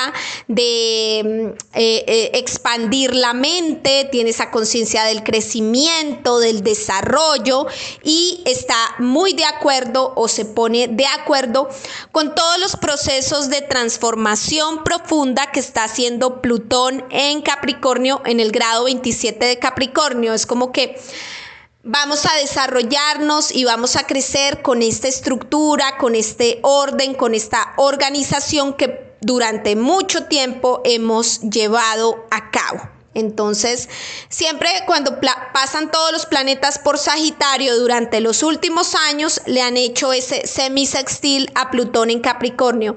de 0.47 1.21
mm, 1.23 1.77
eh, 1.77 2.03
eh, 2.07 2.31
expandir 2.35 3.15
la 3.15 3.33
mente, 3.33 4.07
tiene 4.11 4.31
esa 4.31 4.51
conciencia 4.51 5.03
del 5.03 5.23
crecimiento, 5.23 6.39
del 6.39 6.63
desarrollo 6.63 7.67
y 8.03 8.41
está 8.45 8.75
muy 8.99 9.33
de 9.33 9.45
acuerdo 9.45 10.13
o 10.15 10.27
se 10.27 10.45
pone 10.45 10.87
de 10.87 11.05
acuerdo 11.05 11.69
con 12.11 12.35
todos 12.35 12.59
los 12.59 12.75
procesos 12.75 13.49
de 13.49 13.61
transformación 13.61 14.83
profunda 14.83 15.51
que 15.51 15.59
está 15.59 15.83
haciendo 15.83 16.41
Plutón 16.41 17.03
en 17.09 17.41
Capricornio 17.41 18.21
en 18.25 18.39
el 18.39 18.51
grado 18.51 18.85
27 18.85 19.45
de 19.45 19.59
Capricornio. 19.59 20.33
Es 20.33 20.45
como 20.45 20.71
que 20.71 20.99
Vamos 21.83 22.27
a 22.27 22.35
desarrollarnos 22.35 23.51
y 23.51 23.63
vamos 23.63 23.95
a 23.95 24.05
crecer 24.05 24.61
con 24.61 24.83
esta 24.83 25.07
estructura, 25.07 25.97
con 25.97 26.13
este 26.13 26.59
orden, 26.61 27.15
con 27.15 27.33
esta 27.33 27.73
organización 27.77 28.75
que 28.75 29.15
durante 29.19 29.75
mucho 29.75 30.25
tiempo 30.25 30.81
hemos 30.85 31.41
llevado 31.41 32.27
a 32.29 32.51
cabo. 32.51 32.90
Entonces, 33.13 33.89
siempre 34.29 34.69
cuando 34.85 35.19
pasan 35.53 35.91
todos 35.91 36.13
los 36.13 36.25
planetas 36.25 36.79
por 36.79 36.97
Sagitario 36.97 37.77
durante 37.77 38.21
los 38.21 38.41
últimos 38.41 38.95
años, 38.95 39.41
le 39.45 39.61
han 39.61 39.75
hecho 39.75 40.13
ese 40.13 40.47
semisextil 40.47 41.51
a 41.53 41.71
Plutón 41.71 42.09
en 42.09 42.21
Capricornio, 42.21 42.95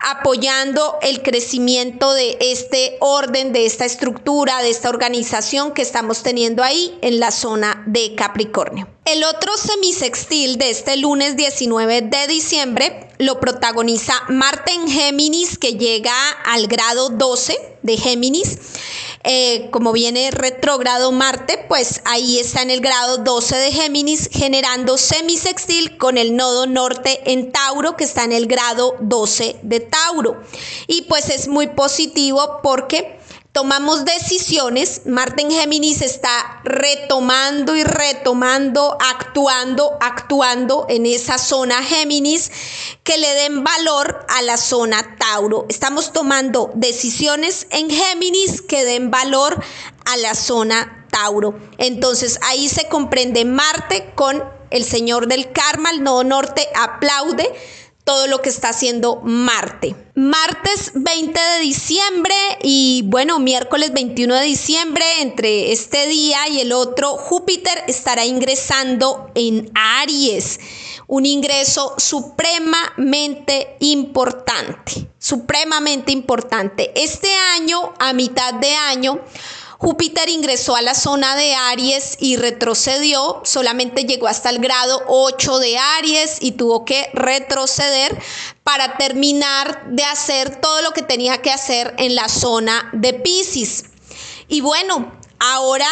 apoyando 0.00 0.96
el 1.02 1.20
crecimiento 1.22 2.14
de 2.14 2.38
este 2.40 2.96
orden, 3.00 3.52
de 3.52 3.66
esta 3.66 3.84
estructura, 3.84 4.62
de 4.62 4.70
esta 4.70 4.88
organización 4.88 5.72
que 5.72 5.82
estamos 5.82 6.22
teniendo 6.22 6.62
ahí 6.62 6.98
en 7.02 7.20
la 7.20 7.30
zona 7.30 7.82
de 7.86 8.14
Capricornio. 8.14 8.88
El 9.04 9.24
otro 9.24 9.56
semisextil 9.56 10.56
de 10.56 10.70
este 10.70 10.96
lunes 10.96 11.36
19 11.36 12.02
de 12.02 12.26
diciembre 12.28 13.08
lo 13.18 13.40
protagoniza 13.40 14.14
Marte 14.28 14.72
en 14.72 14.88
Géminis, 14.88 15.58
que 15.58 15.74
llega 15.74 16.14
al 16.46 16.66
grado 16.66 17.10
12 17.10 17.78
de 17.82 17.96
Géminis. 17.96 18.58
Eh, 19.22 19.68
como 19.70 19.92
viene 19.92 20.30
retrógrado 20.30 21.12
Marte, 21.12 21.62
pues 21.68 22.00
ahí 22.06 22.38
está 22.38 22.62
en 22.62 22.70
el 22.70 22.80
grado 22.80 23.18
12 23.18 23.54
de 23.54 23.70
Géminis, 23.70 24.30
generando 24.32 24.96
semisextil 24.96 25.98
con 25.98 26.16
el 26.16 26.36
nodo 26.36 26.66
norte 26.66 27.20
en 27.30 27.52
Tauro, 27.52 27.96
que 27.96 28.04
está 28.04 28.24
en 28.24 28.32
el 28.32 28.46
grado 28.46 28.96
12 29.00 29.56
de 29.60 29.80
Tauro. 29.80 30.40
Y 30.86 31.02
pues 31.02 31.28
es 31.28 31.48
muy 31.48 31.66
positivo 31.66 32.60
porque 32.62 33.19
tomamos 33.52 34.04
decisiones, 34.04 35.02
Marte 35.06 35.42
en 35.42 35.50
Géminis 35.50 36.02
está 36.02 36.60
retomando 36.64 37.76
y 37.76 37.82
retomando, 37.82 38.96
actuando, 39.00 39.98
actuando 40.00 40.86
en 40.88 41.06
esa 41.06 41.38
zona 41.38 41.82
Géminis 41.82 42.50
que 43.02 43.18
le 43.18 43.34
den 43.34 43.64
valor 43.64 44.24
a 44.28 44.42
la 44.42 44.56
zona 44.56 45.16
Tauro. 45.18 45.66
Estamos 45.68 46.12
tomando 46.12 46.70
decisiones 46.74 47.66
en 47.70 47.90
Géminis 47.90 48.62
que 48.62 48.84
den 48.84 49.10
valor 49.10 49.62
a 50.04 50.16
la 50.16 50.34
zona 50.34 51.06
Tauro. 51.10 51.58
Entonces 51.78 52.38
ahí 52.42 52.68
se 52.68 52.88
comprende 52.88 53.44
Marte 53.44 54.12
con 54.14 54.44
el 54.70 54.84
señor 54.84 55.26
del 55.26 55.50
karma, 55.50 55.90
el 55.90 56.04
nodo 56.04 56.22
norte 56.22 56.68
aplaude 56.76 57.52
todo 58.10 58.26
lo 58.26 58.42
que 58.42 58.48
está 58.48 58.70
haciendo 58.70 59.20
Marte. 59.22 59.94
Martes 60.16 60.90
20 60.94 61.40
de 61.40 61.60
diciembre 61.60 62.34
y 62.60 63.04
bueno, 63.06 63.38
miércoles 63.38 63.92
21 63.92 64.34
de 64.34 64.46
diciembre, 64.46 65.04
entre 65.20 65.70
este 65.70 66.08
día 66.08 66.48
y 66.48 66.58
el 66.58 66.72
otro, 66.72 67.16
Júpiter 67.16 67.84
estará 67.86 68.26
ingresando 68.26 69.30
en 69.36 69.70
Aries, 69.76 70.58
un 71.06 71.24
ingreso 71.24 71.94
supremamente 71.98 73.76
importante, 73.78 75.08
supremamente 75.20 76.10
importante. 76.10 76.90
Este 76.96 77.32
año, 77.32 77.94
a 78.00 78.12
mitad 78.12 78.54
de 78.54 78.74
año, 78.74 79.20
Júpiter 79.80 80.28
ingresó 80.28 80.76
a 80.76 80.82
la 80.82 80.94
zona 80.94 81.36
de 81.36 81.54
Aries 81.54 82.18
y 82.20 82.36
retrocedió, 82.36 83.40
solamente 83.44 84.04
llegó 84.04 84.28
hasta 84.28 84.50
el 84.50 84.58
grado 84.58 85.02
8 85.06 85.58
de 85.58 85.78
Aries 85.78 86.36
y 86.42 86.52
tuvo 86.52 86.84
que 86.84 87.08
retroceder 87.14 88.22
para 88.62 88.98
terminar 88.98 89.86
de 89.86 90.04
hacer 90.04 90.60
todo 90.60 90.82
lo 90.82 90.90
que 90.90 91.00
tenía 91.00 91.40
que 91.40 91.50
hacer 91.50 91.94
en 91.96 92.14
la 92.14 92.28
zona 92.28 92.90
de 92.92 93.14
Pisces. 93.14 93.86
Y 94.48 94.60
bueno, 94.60 95.12
ahora 95.38 95.88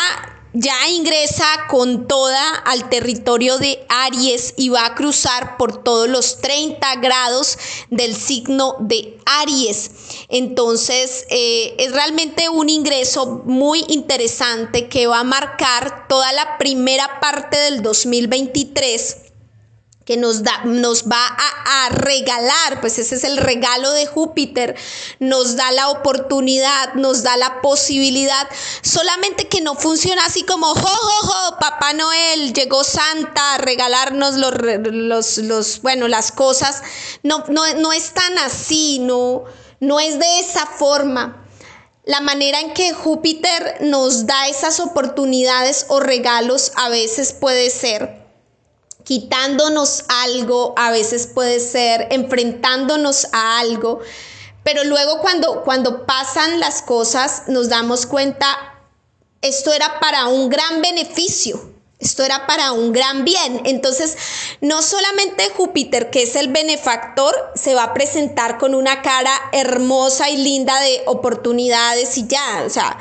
ya 0.61 0.88
ingresa 0.88 1.47
con 1.68 2.09
toda 2.09 2.57
al 2.64 2.88
territorio 2.88 3.59
de 3.59 3.87
Aries 3.88 4.55
y 4.57 4.71
va 4.71 4.87
a 4.87 4.94
cruzar 4.97 5.57
por 5.57 5.85
todos 5.85 6.09
los 6.09 6.40
30 6.40 6.97
grados 6.97 7.57
del 7.90 8.16
signo 8.16 8.75
de 8.81 9.16
Aries. 9.25 9.92
Entonces, 10.29 11.27
eh, 11.31 11.77
es 11.79 11.92
realmente 11.92 12.49
un 12.49 12.68
ingreso 12.68 13.42
muy 13.44 13.85
interesante 13.87 14.88
que 14.88 15.07
va 15.07 15.21
a 15.21 15.25
marcar 15.25 16.09
toda 16.09 16.33
la 16.33 16.59
primera 16.59 17.21
parte 17.21 17.57
del 17.57 17.81
2023 17.81 19.28
que 20.09 20.16
nos, 20.16 20.42
da, 20.42 20.62
nos 20.64 21.05
va 21.05 21.23
a, 21.23 21.90
regalar, 21.90 22.81
pues 22.81 22.99
ese 22.99 23.16
es 23.16 23.25
el 23.25 23.37
regalo 23.37 23.90
de 23.92 24.07
Júpiter, 24.07 24.75
nos 25.18 25.55
da 25.57 25.71
la 25.71 25.90
oportunidad, 25.90 26.94
nos 26.94 27.23
da 27.23 27.37
la 27.37 27.61
posibilidad, 27.61 28.49
solamente 28.81 29.49
que 29.49 29.61
no 29.61 29.75
funciona 29.75 30.25
así 30.25 30.44
como, 30.44 30.68
jo, 30.68 30.81
jo, 30.81 31.27
jo, 31.27 31.59
Papá 31.61 31.92
Noel, 31.92 32.55
llegó 32.55 32.85
Santa 32.85 33.57
a 33.57 33.59
regalarnos 33.59 34.37
los, 34.37 34.55
los, 34.90 35.38
los 35.38 35.83
bueno, 35.83 36.09
las 36.09 36.33
cosas, 36.33 36.83
no, 37.23 37.44
no, 37.49 37.75
no 37.75 37.92
es 37.92 38.14
tan 38.14 38.38
así, 38.38 39.01
no, 39.01 39.44
no 39.79 40.01
es 40.01 40.18
de 40.18 40.40
esa 40.40 40.64
forma. 40.64 41.44
La 42.07 42.23
manera 42.23 42.61
en 42.61 42.73
que 42.73 42.94
Júpiter 42.94 43.77
nos 43.83 44.25
da 44.25 44.49
esas 44.49 44.81
oportunidades 44.81 45.85
o 45.88 46.01
regalos 46.01 46.73
a 46.77 46.88
veces 46.88 47.35
puede 47.35 47.68
ser 47.68 48.17
quitándonos 49.09 50.05
algo, 50.09 50.75
a 50.77 50.90
veces 50.90 51.27
puede 51.29 51.61
ser 51.61 52.09
enfrentándonos 52.11 53.29
a 53.33 53.59
algo, 53.59 54.01
pero 54.62 54.85
luego 54.85 55.21
cuando, 55.21 55.62
cuando 55.64 56.05
pasan 56.05 56.61
las 56.61 56.83
cosas 56.83 57.44
nos 57.47 57.71
damos 57.71 58.05
cuenta, 58.05 58.47
esto 59.40 59.73
era 59.73 59.99
para 59.99 60.27
un 60.27 60.51
gran 60.51 60.83
beneficio. 60.83 61.73
Esto 61.99 62.23
era 62.23 62.47
para 62.47 62.73
un 62.73 62.92
gran 62.92 63.25
bien. 63.25 63.62
Entonces, 63.64 64.14
no 64.61 64.83
solamente 64.83 65.49
Júpiter, 65.57 66.11
que 66.11 66.25
es 66.25 66.37
el 66.37 66.49
benefactor, 66.49 67.35
se 67.55 67.75
va 67.75 67.85
a 67.85 67.94
presentar 67.94 68.59
con 68.59 68.75
una 68.75 69.01
cara 69.01 69.33
hermosa 69.53 70.29
y 70.29 70.37
linda 70.37 70.79
de 70.81 71.03
oportunidades 71.07 72.18
y 72.18 72.27
ya. 72.27 72.62
O 72.66 72.71
sea, 72.71 72.99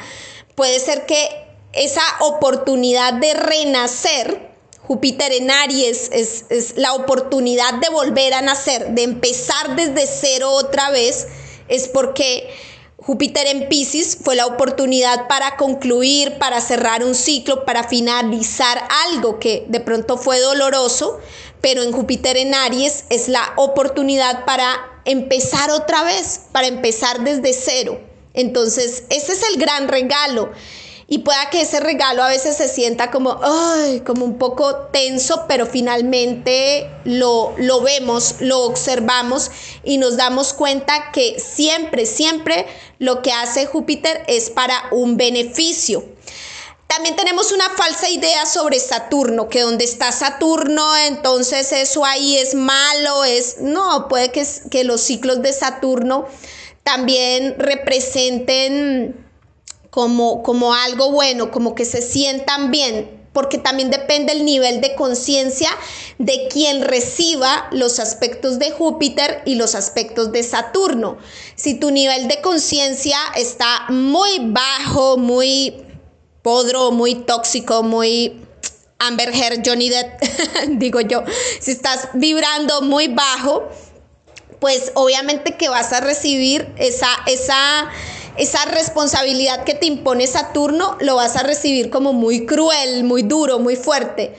puede 0.56 0.80
ser 0.80 1.06
que 1.06 1.48
esa 1.74 2.02
oportunidad 2.22 3.14
de 3.14 3.34
renacer 3.34 4.47
Júpiter 4.88 5.34
en 5.34 5.52
Aries 5.52 6.10
es, 6.14 6.78
la 6.78 6.94
oportunidad 6.94 7.74
de 7.74 7.90
volver 7.90 8.34
a 8.34 8.42
nacer, 8.42 8.92
de 8.92 9.04
empezar 9.04 9.76
desde 9.76 10.08
cero 10.08 10.50
otra 10.52 10.92
vez, 10.92 11.28
es 11.68 11.90
porque 11.90 12.50
Júpiter 12.96 13.48
en 13.48 13.68
Pisces 13.68 14.18
fue 14.24 14.38
la 14.38 14.46
oportunidad 14.46 15.28
para 15.28 15.58
concluir, 15.58 16.38
para 16.38 16.62
cerrar 16.62 17.04
un 17.04 17.16
ciclo, 17.16 17.66
para 17.66 17.84
finalizar 17.84 18.82
algo 19.10 19.40
que 19.40 19.66
de 19.68 19.82
pronto 19.82 20.18
fue 20.18 20.40
doloroso, 20.40 21.20
pero 21.60 21.84
en 21.84 21.92
Júpiter 21.92 22.38
en 22.38 22.56
Aries 22.56 23.04
es 23.10 23.28
la 23.28 23.54
oportunidad 23.58 24.46
para 24.46 25.02
empezar 25.04 25.70
otra 25.70 26.04
vez, 26.04 26.44
para 26.54 26.68
empezar 26.68 27.26
desde 27.26 27.52
cero. 27.52 28.00
Entonces, 28.34 29.04
ese 29.10 29.34
es 29.34 29.44
el 29.52 29.60
gran 29.60 29.90
regalo 29.90 30.50
y 31.10 31.20
pueda 31.20 31.50
que 31.50 31.62
ese 31.62 31.80
regalo 31.80 32.22
a 32.22 32.28
veces 32.28 32.58
se 32.58 32.68
sienta 32.68 33.12
como, 33.12 33.40
ay, 33.42 34.02
como 34.02 34.26
un 34.26 34.38
poco 34.38 34.76
tenso, 34.92 35.46
pero 35.48 35.66
finalmente 35.66 36.90
lo, 37.06 37.54
lo 37.58 37.82
vemos, 37.82 38.36
lo 38.40 38.66
observamos 38.66 39.50
y 39.86 40.00
nos 40.00 40.18
damos 40.18 40.52
cuenta 40.52 41.12
que 41.14 41.40
siempre, 41.40 42.06
siempre 42.06 42.68
lo 43.00 43.22
que 43.22 43.32
hace 43.32 43.66
Júpiter 43.66 44.24
es 44.28 44.50
para 44.50 44.76
un 44.92 45.16
beneficio. 45.16 46.04
También 46.88 47.16
tenemos 47.16 47.54
una 47.54 47.70
falsa 47.70 48.10
idea 48.10 48.46
sobre 48.46 48.80
Saturno, 48.80 49.48
que 49.48 49.62
donde 49.62 49.86
está 49.86 50.12
Saturno, 50.12 50.96
entonces 50.98 51.72
eso 51.72 52.04
ahí 52.04 52.38
es 52.38 52.54
malo, 52.54 53.24
es, 53.24 53.58
no, 53.60 54.08
puede 54.10 54.32
que, 54.32 54.46
que 54.72 54.84
los 54.84 55.02
ciclos 55.02 55.42
de 55.42 55.54
Saturno 55.54 56.28
también 56.84 57.56
representen 57.58 59.27
como, 59.90 60.74
algo 60.74 61.12
bueno, 61.12 61.52
como 61.52 61.76
que 61.76 61.86
se 61.86 62.02
sientan 62.02 62.72
bien, 62.72 63.28
porque 63.34 63.58
también 63.58 63.90
depende 63.90 64.34
el 64.34 64.46
nivel 64.46 64.82
de 64.82 64.96
conciencia 64.96 65.70
de 66.18 66.48
quien 66.50 66.82
reciba 66.82 67.68
los 67.72 68.00
aspectos 68.00 68.60
de 68.60 68.72
Júpiter 68.72 69.42
y 69.46 69.56
los 69.56 69.76
aspectos 69.76 70.32
de 70.32 70.44
Saturno. 70.44 71.18
Si 71.56 71.76
tu 71.76 71.92
nivel 71.92 72.28
de 72.28 72.42
conciencia 72.42 73.18
está 73.36 73.86
muy 73.90 74.40
bajo, 74.40 75.18
muy 75.18 75.86
podro, 76.42 76.92
muy 76.92 77.16
tóxico, 77.16 77.84
muy 77.84 78.42
Amber 79.00 79.30
Heard, 79.30 79.62
Johnny 79.66 79.90
Depp, 79.90 80.22
digo 80.70 81.02
yo, 81.02 81.24
si 81.60 81.72
estás 81.72 82.10
vibrando 82.14 82.82
muy 82.82 83.08
bajo, 83.08 83.70
pues 84.60 84.92
obviamente 84.96 85.56
que 85.56 85.70
vas 85.70 85.94
a 85.94 86.00
recibir 86.00 86.74
esa, 86.78 87.10
esa 87.28 87.92
esa 88.38 88.66
responsabilidad 88.66 89.64
que 89.64 89.74
te 89.74 89.86
impone 89.86 90.28
Saturno 90.28 90.98
lo 91.00 91.16
vas 91.16 91.36
a 91.36 91.44
recibir 91.44 91.90
como 91.90 92.14
muy 92.14 92.46
cruel, 92.46 93.04
muy 93.04 93.24
duro, 93.24 93.60
muy 93.60 93.76
fuerte. 93.76 94.34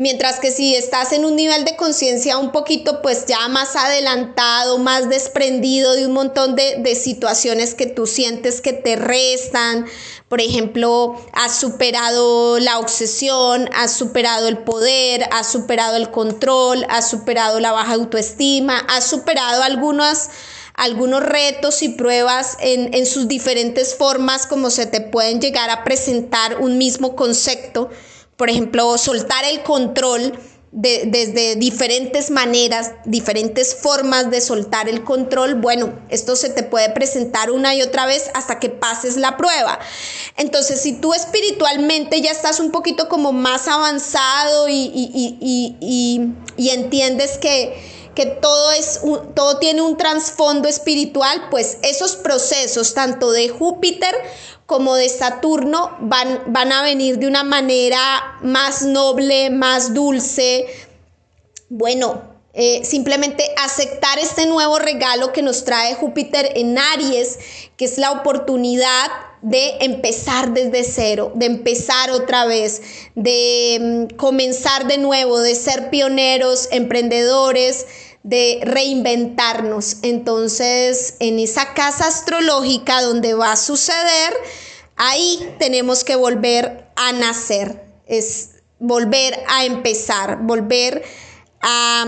Mientras 0.00 0.38
que 0.38 0.52
si 0.52 0.76
estás 0.76 1.10
en 1.10 1.24
un 1.24 1.34
nivel 1.34 1.64
de 1.64 1.74
conciencia 1.74 2.38
un 2.38 2.52
poquito 2.52 3.02
pues 3.02 3.26
ya 3.26 3.48
más 3.48 3.74
adelantado, 3.74 4.78
más 4.78 5.08
desprendido 5.08 5.94
de 5.94 6.06
un 6.06 6.12
montón 6.12 6.54
de, 6.54 6.76
de, 6.78 6.94
situaciones 6.94 7.74
que 7.74 7.86
tú 7.86 8.06
sientes 8.06 8.60
que 8.60 8.72
te 8.72 8.94
restan, 8.94 9.86
por 10.28 10.40
ejemplo, 10.40 11.16
has 11.32 11.58
superado 11.58 12.60
la 12.60 12.78
obsesión, 12.78 13.68
has 13.74 13.92
superado 13.92 14.46
el 14.46 14.58
poder, 14.58 15.28
has 15.32 15.50
superado 15.50 15.96
el 15.96 16.12
control, 16.12 16.86
has 16.88 17.10
superado 17.10 17.58
la 17.58 17.72
baja 17.72 17.94
autoestima, 17.94 18.78
has 18.88 19.04
superado 19.04 19.64
algunas 19.64 20.30
algunos 20.78 21.24
retos 21.24 21.82
y 21.82 21.88
pruebas 21.88 22.56
en, 22.60 23.04
sus 23.04 23.26
diferentes 23.26 23.96
formas, 23.96 24.46
como 24.46 24.70
se 24.70 24.86
te 24.86 25.00
pueden 25.00 25.40
llegar 25.40 25.70
a 25.70 25.82
presentar 25.82 26.58
un 26.60 26.78
mismo 26.78 27.16
concepto. 27.16 27.90
Por 28.36 28.48
ejemplo, 28.48 28.96
soltar 28.96 29.44
el 29.44 29.64
control 29.64 30.38
desde 30.70 31.56
diferentes 31.56 32.30
maneras, 32.30 32.92
diferentes 33.06 33.74
formas 33.74 34.30
de 34.30 34.40
soltar 34.40 34.88
el 34.88 35.02
control, 35.02 35.56
bueno, 35.56 35.98
esto 36.10 36.36
se 36.36 36.50
te 36.50 36.62
puede 36.62 36.90
presentar 36.90 37.50
una 37.50 37.74
y 37.74 37.82
otra 37.82 38.06
vez 38.06 38.30
hasta 38.34 38.60
que 38.60 38.68
pases 38.68 39.16
la 39.16 39.36
prueba. 39.36 39.80
Entonces, 40.36 40.80
si 40.80 40.92
tú 40.92 41.12
espiritualmente 41.12 42.20
ya 42.20 42.30
estás 42.30 42.60
un 42.60 42.70
poquito 42.70 43.08
como 43.08 43.32
más 43.32 43.66
avanzado 43.66 44.68
y 44.68 46.34
entiendes 46.56 47.38
que 47.38 47.97
que 48.18 48.26
todo, 48.26 48.72
es 48.72 49.00
todo 49.36 49.60
tiene 49.60 49.80
un 49.80 49.96
trasfondo 49.96 50.68
espiritual, 50.68 51.46
pues 51.52 51.78
esos 51.82 52.16
procesos, 52.16 52.92
tanto 52.92 53.30
de 53.30 53.48
Júpiter 53.48 54.12
como 54.66 54.96
de 54.96 55.08
Saturno, 55.08 55.96
van, 56.00 56.42
van 56.48 56.72
a 56.72 56.82
venir 56.82 57.18
de 57.20 57.28
una 57.28 57.44
manera 57.44 58.00
más 58.42 58.82
noble, 58.82 59.50
más 59.50 59.94
dulce. 59.94 60.66
Bueno, 61.68 62.20
eh, 62.54 62.84
simplemente 62.84 63.44
aceptar 63.56 64.18
este 64.18 64.46
nuevo 64.46 64.80
regalo 64.80 65.32
que 65.32 65.42
nos 65.42 65.64
trae 65.64 65.94
Júpiter 65.94 66.50
en 66.56 66.76
Aries, 66.76 67.38
que 67.76 67.84
es 67.84 67.98
la 67.98 68.10
oportunidad 68.10 69.12
de 69.42 69.76
empezar 69.78 70.52
desde 70.52 70.82
cero, 70.82 71.30
de 71.36 71.46
empezar 71.46 72.10
otra 72.10 72.46
vez, 72.46 72.82
de 73.14 74.08
mm, 74.10 74.16
comenzar 74.16 74.88
de 74.88 74.98
nuevo, 74.98 75.38
de 75.38 75.54
ser 75.54 75.90
pioneros, 75.90 76.66
emprendedores, 76.72 77.86
de 78.28 78.60
reinventarnos. 78.62 79.96
Entonces, 80.02 81.14
en 81.18 81.38
esa 81.38 81.72
casa 81.72 82.08
astrológica 82.08 83.00
donde 83.00 83.32
va 83.32 83.52
a 83.52 83.56
suceder, 83.56 84.34
ahí 84.96 85.54
tenemos 85.58 86.04
que 86.04 86.14
volver 86.14 86.90
a 86.94 87.12
nacer, 87.12 87.82
es 88.06 88.50
volver 88.78 89.42
a 89.48 89.64
empezar, 89.64 90.40
volver 90.42 91.02
a, 91.62 92.04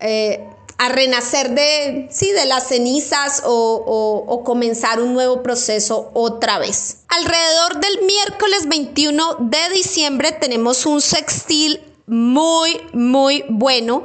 eh, 0.00 0.44
a, 0.76 0.88
renacer 0.88 1.50
de, 1.50 2.08
sí, 2.10 2.32
de 2.32 2.46
las 2.46 2.66
cenizas 2.66 3.42
o, 3.44 4.24
o, 4.26 4.42
comenzar 4.42 5.00
un 5.00 5.14
nuevo 5.14 5.44
proceso 5.44 6.10
otra 6.14 6.58
vez. 6.58 7.04
Alrededor 7.08 7.78
del 7.78 8.02
miércoles 8.04 8.66
21 8.66 9.36
de 9.38 9.70
diciembre 9.72 10.32
tenemos 10.32 10.84
un 10.84 11.00
sextil 11.00 11.87
muy, 12.08 12.80
muy 12.92 13.44
bueno. 13.48 14.04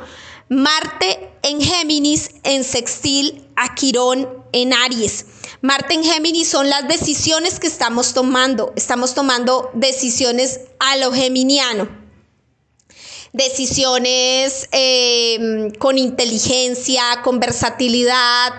Marte 0.50 1.32
en 1.42 1.62
Géminis, 1.62 2.30
en 2.44 2.63
Sextil, 2.63 3.48
a 3.56 3.74
Quirón 3.76 4.30
en 4.52 4.74
Aries. 4.74 5.26
Marte 5.62 5.94
en 5.94 6.04
Géminis 6.04 6.50
son 6.50 6.70
las 6.70 6.88
decisiones 6.88 7.60
que 7.60 7.68
estamos 7.68 8.13
tomando. 8.13 8.74
Estamos 8.76 9.16
tomando 9.16 9.72
decisiones 9.74 10.60
a 10.80 10.98
lo 10.98 11.12
geminiano. 11.12 11.89
Decisiones 13.32 14.70
eh, 14.72 15.72
con 15.80 15.98
inteligencia, 15.98 17.22
con 17.24 17.39
versatilidad, 17.39 18.54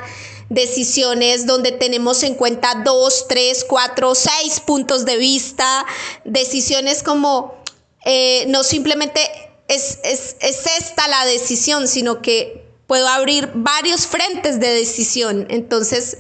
decisiones 0.48 1.46
donde 1.46 1.70
tenemos 1.72 2.22
en 2.22 2.34
cuenta 2.34 2.82
dos, 2.84 3.26
tres, 3.28 3.64
cuatro, 3.68 4.14
seis 4.14 4.60
puntos 4.60 5.04
de 5.04 5.16
vista, 5.16 5.86
decisiones 6.24 7.02
como 7.02 7.63
eh, 8.04 8.44
no 8.48 8.64
simplemente 8.64 9.20
es, 9.68 9.98
es, 10.04 10.36
es 10.40 10.66
esta 10.78 11.08
la 11.08 11.24
decisión, 11.26 11.88
sino 11.88 12.20
que 12.22 12.64
puedo 12.86 13.08
abrir 13.08 13.50
varios 13.54 14.06
frentes 14.06 14.60
de 14.60 14.68
decisión. 14.68 15.46
Entonces, 15.48 16.18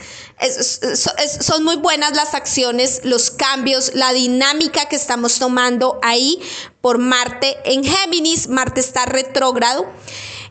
son 1.40 1.64
muy 1.64 1.76
buenas 1.76 2.16
las 2.16 2.34
acciones, 2.34 3.02
los 3.04 3.30
cambios, 3.30 3.92
la 3.94 4.12
dinámica 4.12 4.86
que 4.86 4.96
estamos 4.96 5.38
tomando 5.38 5.98
ahí 6.02 6.40
por 6.80 6.98
Marte 6.98 7.58
en 7.64 7.84
Géminis. 7.84 8.48
Marte 8.48 8.80
está 8.80 9.06
retrógrado. 9.06 9.86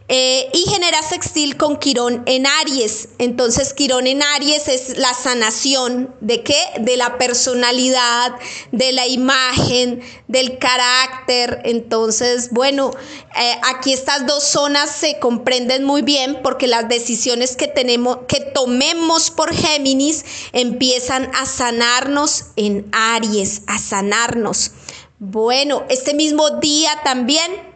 Eh, 0.09 0.49
y 0.51 0.69
genera 0.69 1.01
sextil 1.01 1.55
con 1.55 1.77
Quirón 1.77 2.23
en 2.25 2.45
Aries. 2.45 3.07
Entonces, 3.19 3.73
Quirón 3.73 4.05
en 4.05 4.21
Aries 4.21 4.67
es 4.67 4.97
la 4.97 5.13
sanación 5.13 6.13
de 6.19 6.43
qué? 6.43 6.59
De 6.81 6.97
la 6.97 7.17
personalidad, 7.17 8.35
de 8.73 8.91
la 8.91 9.07
imagen, 9.07 10.01
del 10.27 10.57
carácter. 10.57 11.61
Entonces, 11.63 12.49
bueno, 12.51 12.91
eh, 13.39 13.55
aquí 13.63 13.93
estas 13.93 14.27
dos 14.27 14.43
zonas 14.43 14.93
se 14.93 15.19
comprenden 15.19 15.85
muy 15.85 16.01
bien 16.01 16.41
porque 16.43 16.67
las 16.67 16.89
decisiones 16.89 17.55
que 17.55 17.69
tenemos, 17.69 18.19
que 18.27 18.41
tomemos 18.41 19.31
por 19.31 19.55
Géminis, 19.55 20.25
empiezan 20.51 21.31
a 21.33 21.45
sanarnos 21.45 22.47
en 22.57 22.89
Aries, 22.91 23.61
a 23.67 23.79
sanarnos. 23.79 24.71
Bueno, 25.19 25.85
este 25.87 26.13
mismo 26.13 26.49
día 26.59 26.91
también 27.05 27.72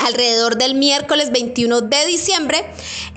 alrededor 0.00 0.56
del 0.56 0.74
miércoles 0.74 1.30
21 1.30 1.82
de 1.82 2.06
diciembre, 2.06 2.64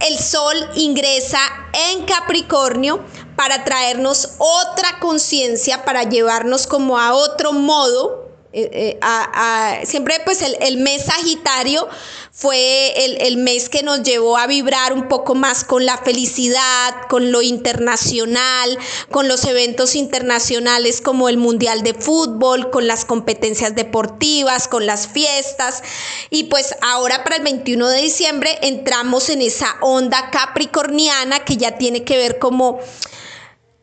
el 0.08 0.20
Sol 0.20 0.56
ingresa 0.76 1.40
en 1.74 2.06
Capricornio 2.06 3.04
para 3.36 3.64
traernos 3.64 4.36
otra 4.38 5.00
conciencia, 5.00 5.86
para 5.86 6.04
llevarnos 6.04 6.68
como 6.68 7.00
a 7.00 7.14
otro 7.14 7.54
modo 7.54 8.33
eh, 8.56 9.00
eh, 9.02 9.86
siempre 9.86 10.16
pues 10.24 10.44
el, 10.44 10.78
mes 10.78 11.06
Sagitario 11.06 11.88
fue 12.32 12.94
el, 13.26 13.38
mes 13.38 13.68
que 13.68 13.82
nos 13.82 14.04
llevó 14.04 14.38
a 14.38 14.46
vibrar 14.46 14.94
un 14.94 15.08
poco 15.08 15.34
más 15.34 15.64
con 15.64 15.88
la 15.88 15.98
felicidad, 15.98 16.94
con 17.10 17.32
lo 17.32 17.42
internacional, 17.42 18.78
con 19.10 19.28
los 19.28 19.46
eventos 19.46 19.96
internacionales 19.96 21.02
como 21.02 21.30
el 21.30 21.38
Mundial 21.38 21.82
de 21.82 21.96
Fútbol, 21.96 22.70
con 22.70 22.86
las 22.86 23.06
competencias 23.06 23.76
deportivas, 23.76 24.68
con 24.68 24.86
las 24.86 25.08
fiestas. 25.08 25.82
Y 26.30 26.44
pues 26.44 26.76
ahora 26.82 27.24
para 27.24 27.38
el 27.38 27.44
21 27.44 27.88
de 27.88 28.02
diciembre 28.02 28.60
entramos 28.62 29.30
en 29.30 29.42
esa 29.42 29.78
onda 29.82 30.30
capricorniana 30.30 31.44
que 31.44 31.58
ya 31.58 31.78
tiene 31.80 32.04
que 32.04 32.18
ver 32.18 32.38
como 32.38 32.80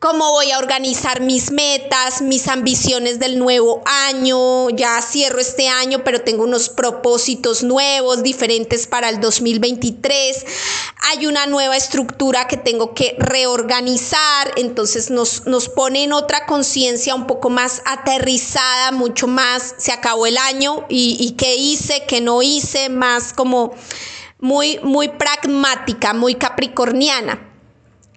cómo 0.01 0.31
voy 0.31 0.49
a 0.49 0.57
organizar 0.57 1.21
mis 1.21 1.51
metas, 1.51 2.23
mis 2.23 2.47
ambiciones 2.47 3.19
del 3.19 3.37
nuevo 3.37 3.83
año. 3.85 4.71
Ya 4.71 4.99
cierro 4.99 5.39
este 5.39 5.69
año, 5.69 6.03
pero 6.03 6.21
tengo 6.21 6.43
unos 6.43 6.69
propósitos 6.69 7.61
nuevos, 7.61 8.23
diferentes 8.23 8.87
para 8.87 9.09
el 9.09 9.19
2023. 9.19 10.43
Hay 11.11 11.27
una 11.27 11.45
nueva 11.45 11.77
estructura 11.77 12.47
que 12.47 12.57
tengo 12.57 12.95
que 12.95 13.15
reorganizar, 13.19 14.51
entonces 14.57 15.11
nos, 15.11 15.45
nos 15.45 15.69
pone 15.69 16.03
en 16.03 16.13
otra 16.13 16.47
conciencia 16.47 17.13
un 17.13 17.27
poco 17.27 17.51
más 17.51 17.83
aterrizada, 17.85 18.91
mucho 18.91 19.27
más, 19.27 19.75
se 19.77 19.91
acabó 19.91 20.25
el 20.25 20.39
año 20.39 20.83
y, 20.89 21.15
y 21.19 21.33
qué 21.33 21.55
hice, 21.55 22.05
qué 22.07 22.21
no 22.21 22.41
hice, 22.41 22.89
más 22.89 23.33
como 23.33 23.75
muy, 24.39 24.79
muy 24.79 25.09
pragmática, 25.09 26.15
muy 26.15 26.33
capricorniana. 26.33 27.50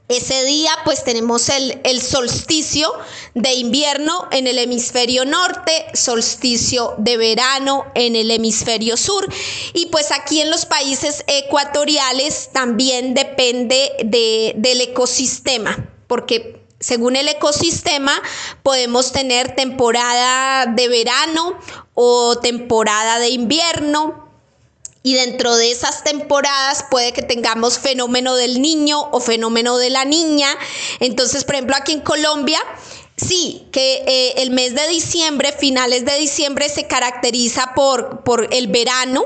Ese 0.09 0.45
día 0.45 0.71
pues 0.85 1.03
tenemos 1.03 1.49
el, 1.49 2.03
solsticio 2.03 2.93
de 3.35 3.55
invierno 3.55 4.29
en 4.33 4.47
el 4.47 4.59
hemisferio 4.59 5.25
norte, 5.25 5.87
solsticio 5.95 6.95
de 6.99 7.17
verano 7.17 7.87
en 7.95 8.15
el 8.15 8.31
hemisferio 8.31 8.99
sur. 8.99 9.27
Y 9.73 9.87
pues 9.87 10.13
aquí 10.13 10.43
en 10.43 10.51
los 10.51 10.67
países 10.67 11.25
ecuatoriales 11.27 12.51
también 12.53 13.15
depende 13.15 13.93
del 14.05 14.81
ecosistema 14.83 15.89
porque 16.07 16.61
según 16.81 17.17
el 17.17 17.29
ecosistema 17.29 18.13
podemos 18.63 19.11
tener 19.13 19.55
temporada 19.55 20.67
de 20.67 20.89
verano 20.89 21.59
o 21.95 22.39
temporada 22.41 23.19
de 23.19 23.31
invierno 23.31 24.24
y 25.05 25.15
dentro 25.15 25.55
de 25.55 25.71
esas 25.71 26.03
temporadas 26.03 26.87
puede 26.91 27.13
que 27.13 27.21
tengamos 27.21 27.79
fenómeno 27.79 28.37
del 28.37 28.63
niño 28.63 29.11
o 29.13 29.21
fenómeno 29.21 29.77
de 29.77 29.91
la 29.91 30.07
niña. 30.07 30.49
Entonces, 30.99 31.45
por 31.45 31.57
ejemplo, 31.57 31.77
aquí 31.77 31.93
en 31.93 32.01
Colombia, 32.01 32.59
sí, 33.15 33.69
que 33.71 34.03
eh, 34.07 34.33
el 34.39 34.51
mes 34.51 34.75
de 34.75 34.89
diciembre, 34.89 35.53
finales 35.53 36.07
de 36.07 36.17
diciembre, 36.17 36.71
se 36.71 36.87
caracteriza 36.87 37.75
por, 37.75 38.25
por 38.25 38.49
el 38.51 38.69
verano, 38.69 39.25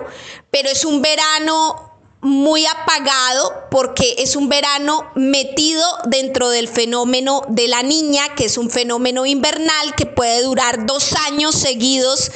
pero 0.51 0.69
es 0.69 0.85
un 0.85 1.01
verano 1.01 1.89
muy 2.21 2.67
apagado 2.67 3.69
porque 3.71 4.17
es 4.19 4.35
un 4.35 4.49
verano 4.49 5.09
metido 5.15 5.85
dentro 6.07 6.51
del 6.51 6.67
fenómeno 6.67 7.43
de 7.47 7.69
la 7.69 7.85
niña, 7.85 8.35
que 8.35 8.47
es 8.47 8.59
un 8.59 8.69
fenómeno 8.69 9.27
invernal 9.27 9.95
que 9.97 10.07
puede 10.07 10.43
durar 10.43 10.87
dos 10.87 11.13
años 11.13 11.55
seguidos 11.55 12.33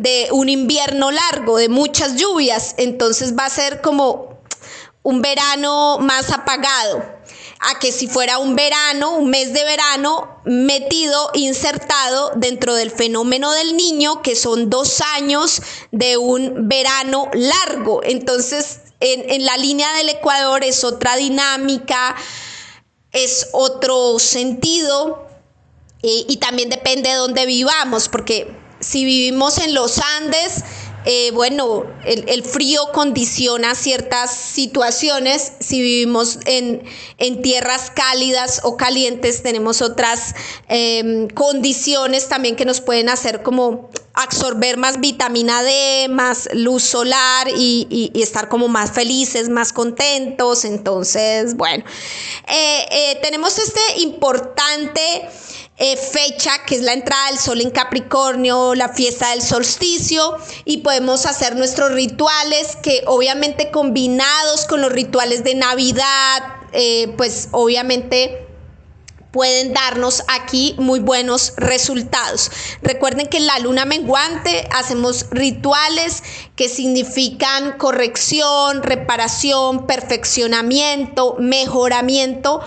de 0.00 0.28
un 0.32 0.48
invierno 0.48 1.10
largo, 1.10 1.58
de 1.58 1.68
muchas 1.68 2.16
lluvias, 2.16 2.74
entonces 2.78 3.36
va 3.36 3.44
a 3.44 3.50
ser 3.50 3.82
como 3.82 4.40
un 5.02 5.20
verano 5.20 5.98
más 5.98 6.30
apagado, 6.30 7.04
a 7.60 7.78
que 7.78 7.92
si 7.92 8.06
fuera 8.06 8.38
un 8.38 8.56
verano, 8.56 9.18
un 9.18 9.28
mes 9.28 9.52
de 9.52 9.62
verano 9.62 10.40
metido, 10.46 11.30
insertado 11.34 12.32
dentro 12.36 12.74
del 12.74 12.90
fenómeno 12.90 13.52
del 13.52 13.76
niño, 13.76 14.22
que 14.22 14.36
son 14.36 14.70
dos 14.70 15.02
años 15.16 15.60
de 15.90 16.16
un 16.16 16.66
verano 16.66 17.30
largo. 17.34 18.00
Entonces, 18.02 18.80
en, 19.00 19.44
la 19.44 19.58
línea 19.58 19.92
del 19.98 20.08
Ecuador 20.08 20.64
es 20.64 20.82
otra 20.82 21.16
dinámica, 21.16 22.16
es 23.12 23.48
otro 23.52 24.18
sentido. 24.18 25.26
Y, 26.02 26.38
también 26.38 26.70
depende 26.70 27.10
de 27.10 27.16
dónde 27.16 27.44
vivamos, 27.44 28.08
porque 28.08 28.59
si 28.80 29.04
vivimos 29.04 29.58
en 29.58 29.74
los 29.74 29.98
Andes, 30.18 30.64
eh, 31.06 31.30
bueno, 31.32 31.86
el, 32.04 32.42
frío 32.42 32.92
condiciona 32.92 33.74
ciertas 33.74 34.34
situaciones. 34.34 35.52
Si 35.58 35.80
vivimos 35.80 36.38
en, 36.44 36.82
tierras 37.42 37.90
cálidas 37.90 38.60
o 38.64 38.76
calientes, 38.76 39.42
tenemos 39.42 39.80
otras 39.80 40.34
em, 40.68 41.28
condiciones 41.28 42.28
también 42.28 42.54
que 42.54 42.66
nos 42.66 42.82
pueden 42.82 43.08
hacer 43.08 43.42
como 43.42 43.88
absorber 44.12 44.76
más 44.76 45.00
vitamina 45.00 45.62
D, 45.62 46.08
más 46.10 46.50
luz 46.52 46.82
solar 46.82 47.48
y, 47.56 48.10
estar 48.14 48.50
como 48.50 48.68
más 48.68 48.92
felices, 48.92 49.48
más 49.48 49.72
contentos. 49.72 50.66
Entonces, 50.66 51.56
bueno, 51.56 51.82
eh, 52.46 52.86
eh, 52.90 53.18
tenemos 53.22 53.58
este 53.58 53.80
importante 54.00 55.28
eh, 55.82 55.96
fecha, 55.96 56.52
que 56.66 56.74
es 56.74 56.82
la 56.82 56.92
entrada 56.92 57.28
del 57.28 57.38
sol 57.38 57.62
en 57.62 57.70
Capricornio, 57.70 58.74
la 58.74 58.90
fiesta 58.90 59.30
del 59.30 59.40
solsticio, 59.40 60.36
y 60.66 60.78
podemos 60.78 61.24
hacer 61.24 61.56
nuestros 61.56 61.92
rituales 61.92 62.76
que 62.82 63.02
obviamente 63.06 63.70
combinados 63.70 64.66
con 64.66 64.82
los 64.82 64.92
rituales 64.92 65.42
de 65.42 65.54
Navidad, 65.54 66.42
eh, 66.74 67.14
pues 67.16 67.48
obviamente 67.52 68.46
pueden 69.30 69.72
darnos 69.72 70.22
aquí 70.28 70.74
muy 70.76 71.00
buenos 71.00 71.54
resultados. 71.56 72.50
Recuerden 72.82 73.26
que 73.26 73.38
en 73.38 73.46
la 73.46 73.58
luna 73.60 73.86
menguante 73.86 74.68
hacemos 74.72 75.28
rituales 75.30 76.22
que 76.56 76.68
significan 76.68 77.78
corrección, 77.78 78.82
reparación, 78.82 79.86
perfeccionamiento, 79.86 81.36
mejoramiento 81.38 82.60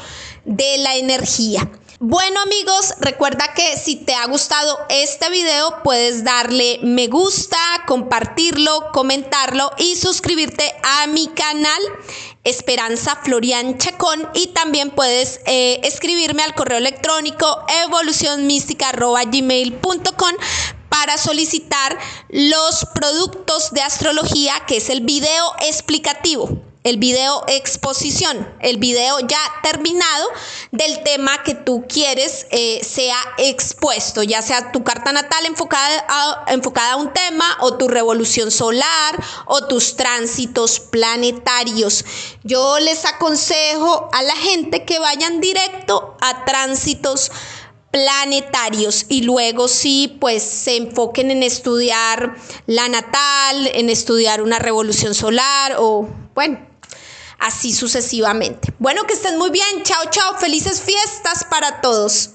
de 0.45 0.77
la 0.79 0.95
energía. 0.95 1.69
Bueno 2.05 2.41
amigos, 2.41 2.95
recuerda 2.99 3.53
que 3.55 3.77
si 3.77 3.95
te 3.95 4.13
ha 4.13 4.25
gustado 4.25 4.77
este 4.89 5.29
video 5.29 5.81
puedes 5.85 6.25
darle 6.25 6.81
me 6.83 7.07
gusta, 7.07 7.57
compartirlo, 7.87 8.91
comentarlo 8.91 9.71
y 9.77 9.95
suscribirte 9.95 10.75
a 10.83 11.07
mi 11.07 11.27
canal 11.27 11.81
Esperanza 12.43 13.15
Florian 13.23 13.77
Chacón 13.77 14.27
y 14.33 14.47
también 14.47 14.89
puedes 14.89 15.39
eh, 15.45 15.79
escribirme 15.85 16.43
al 16.43 16.55
correo 16.55 16.77
electrónico 16.77 17.65
evolucionmística.gmail.com 17.85 20.35
para 20.89 21.17
solicitar 21.17 21.97
los 22.27 22.85
productos 22.93 23.71
de 23.71 23.81
astrología 23.81 24.55
que 24.67 24.75
es 24.75 24.89
el 24.89 25.05
video 25.05 25.53
explicativo 25.61 26.72
el 26.83 26.97
video 26.97 27.43
exposición, 27.47 28.47
el 28.59 28.77
video 28.77 29.19
ya 29.21 29.39
terminado 29.63 30.27
del 30.71 31.01
tema 31.03 31.41
que 31.43 31.55
tú 31.55 31.85
quieres 31.87 32.45
eh, 32.51 32.81
sea 32.83 33.17
expuesto, 33.37 34.21
ya 34.21 34.41
sea 34.41 34.71
tu 34.71 34.83
carta 34.83 35.13
natal 35.13 35.45
enfocada 35.45 36.05
a, 36.09 36.51
enfocada 36.51 36.93
a 36.93 36.97
un 36.97 37.13
tema 37.13 37.57
o 37.61 37.77
tu 37.77 37.87
revolución 37.87 38.51
solar 38.51 39.23
o 39.45 39.65
tus 39.65 39.95
tránsitos 39.95 40.81
planetarios. 40.81 42.03
Yo 42.43 42.79
les 42.79 43.05
aconsejo 43.05 44.09
a 44.11 44.21
la 44.21 44.35
gente 44.35 44.83
que 44.83 44.99
vayan 44.99 45.39
directo 45.39 46.17
a 46.19 46.43
tránsitos 46.43 47.31
planetarios 47.91 49.05
y 49.07 49.21
luego 49.21 49.67
sí 49.67 50.17
pues 50.19 50.41
se 50.41 50.77
enfoquen 50.77 51.31
en 51.31 51.43
estudiar 51.43 52.35
la 52.65 52.89
natal, 52.89 53.69
en 53.73 53.89
estudiar 53.89 54.41
una 54.41 54.57
revolución 54.57 55.13
solar 55.13 55.75
o 55.77 56.09
bueno, 56.33 56.72
así 57.43 57.73
sucesivamente. 57.73 58.73
Bueno, 58.79 59.03
que 59.05 59.13
estén 59.13 59.37
muy 59.37 59.51
bien. 59.51 59.83
Chao, 59.83 60.05
chao. 60.09 60.39
Felices 60.39 60.81
fiestas 60.81 61.43
para 61.43 61.81
todos. 61.81 62.32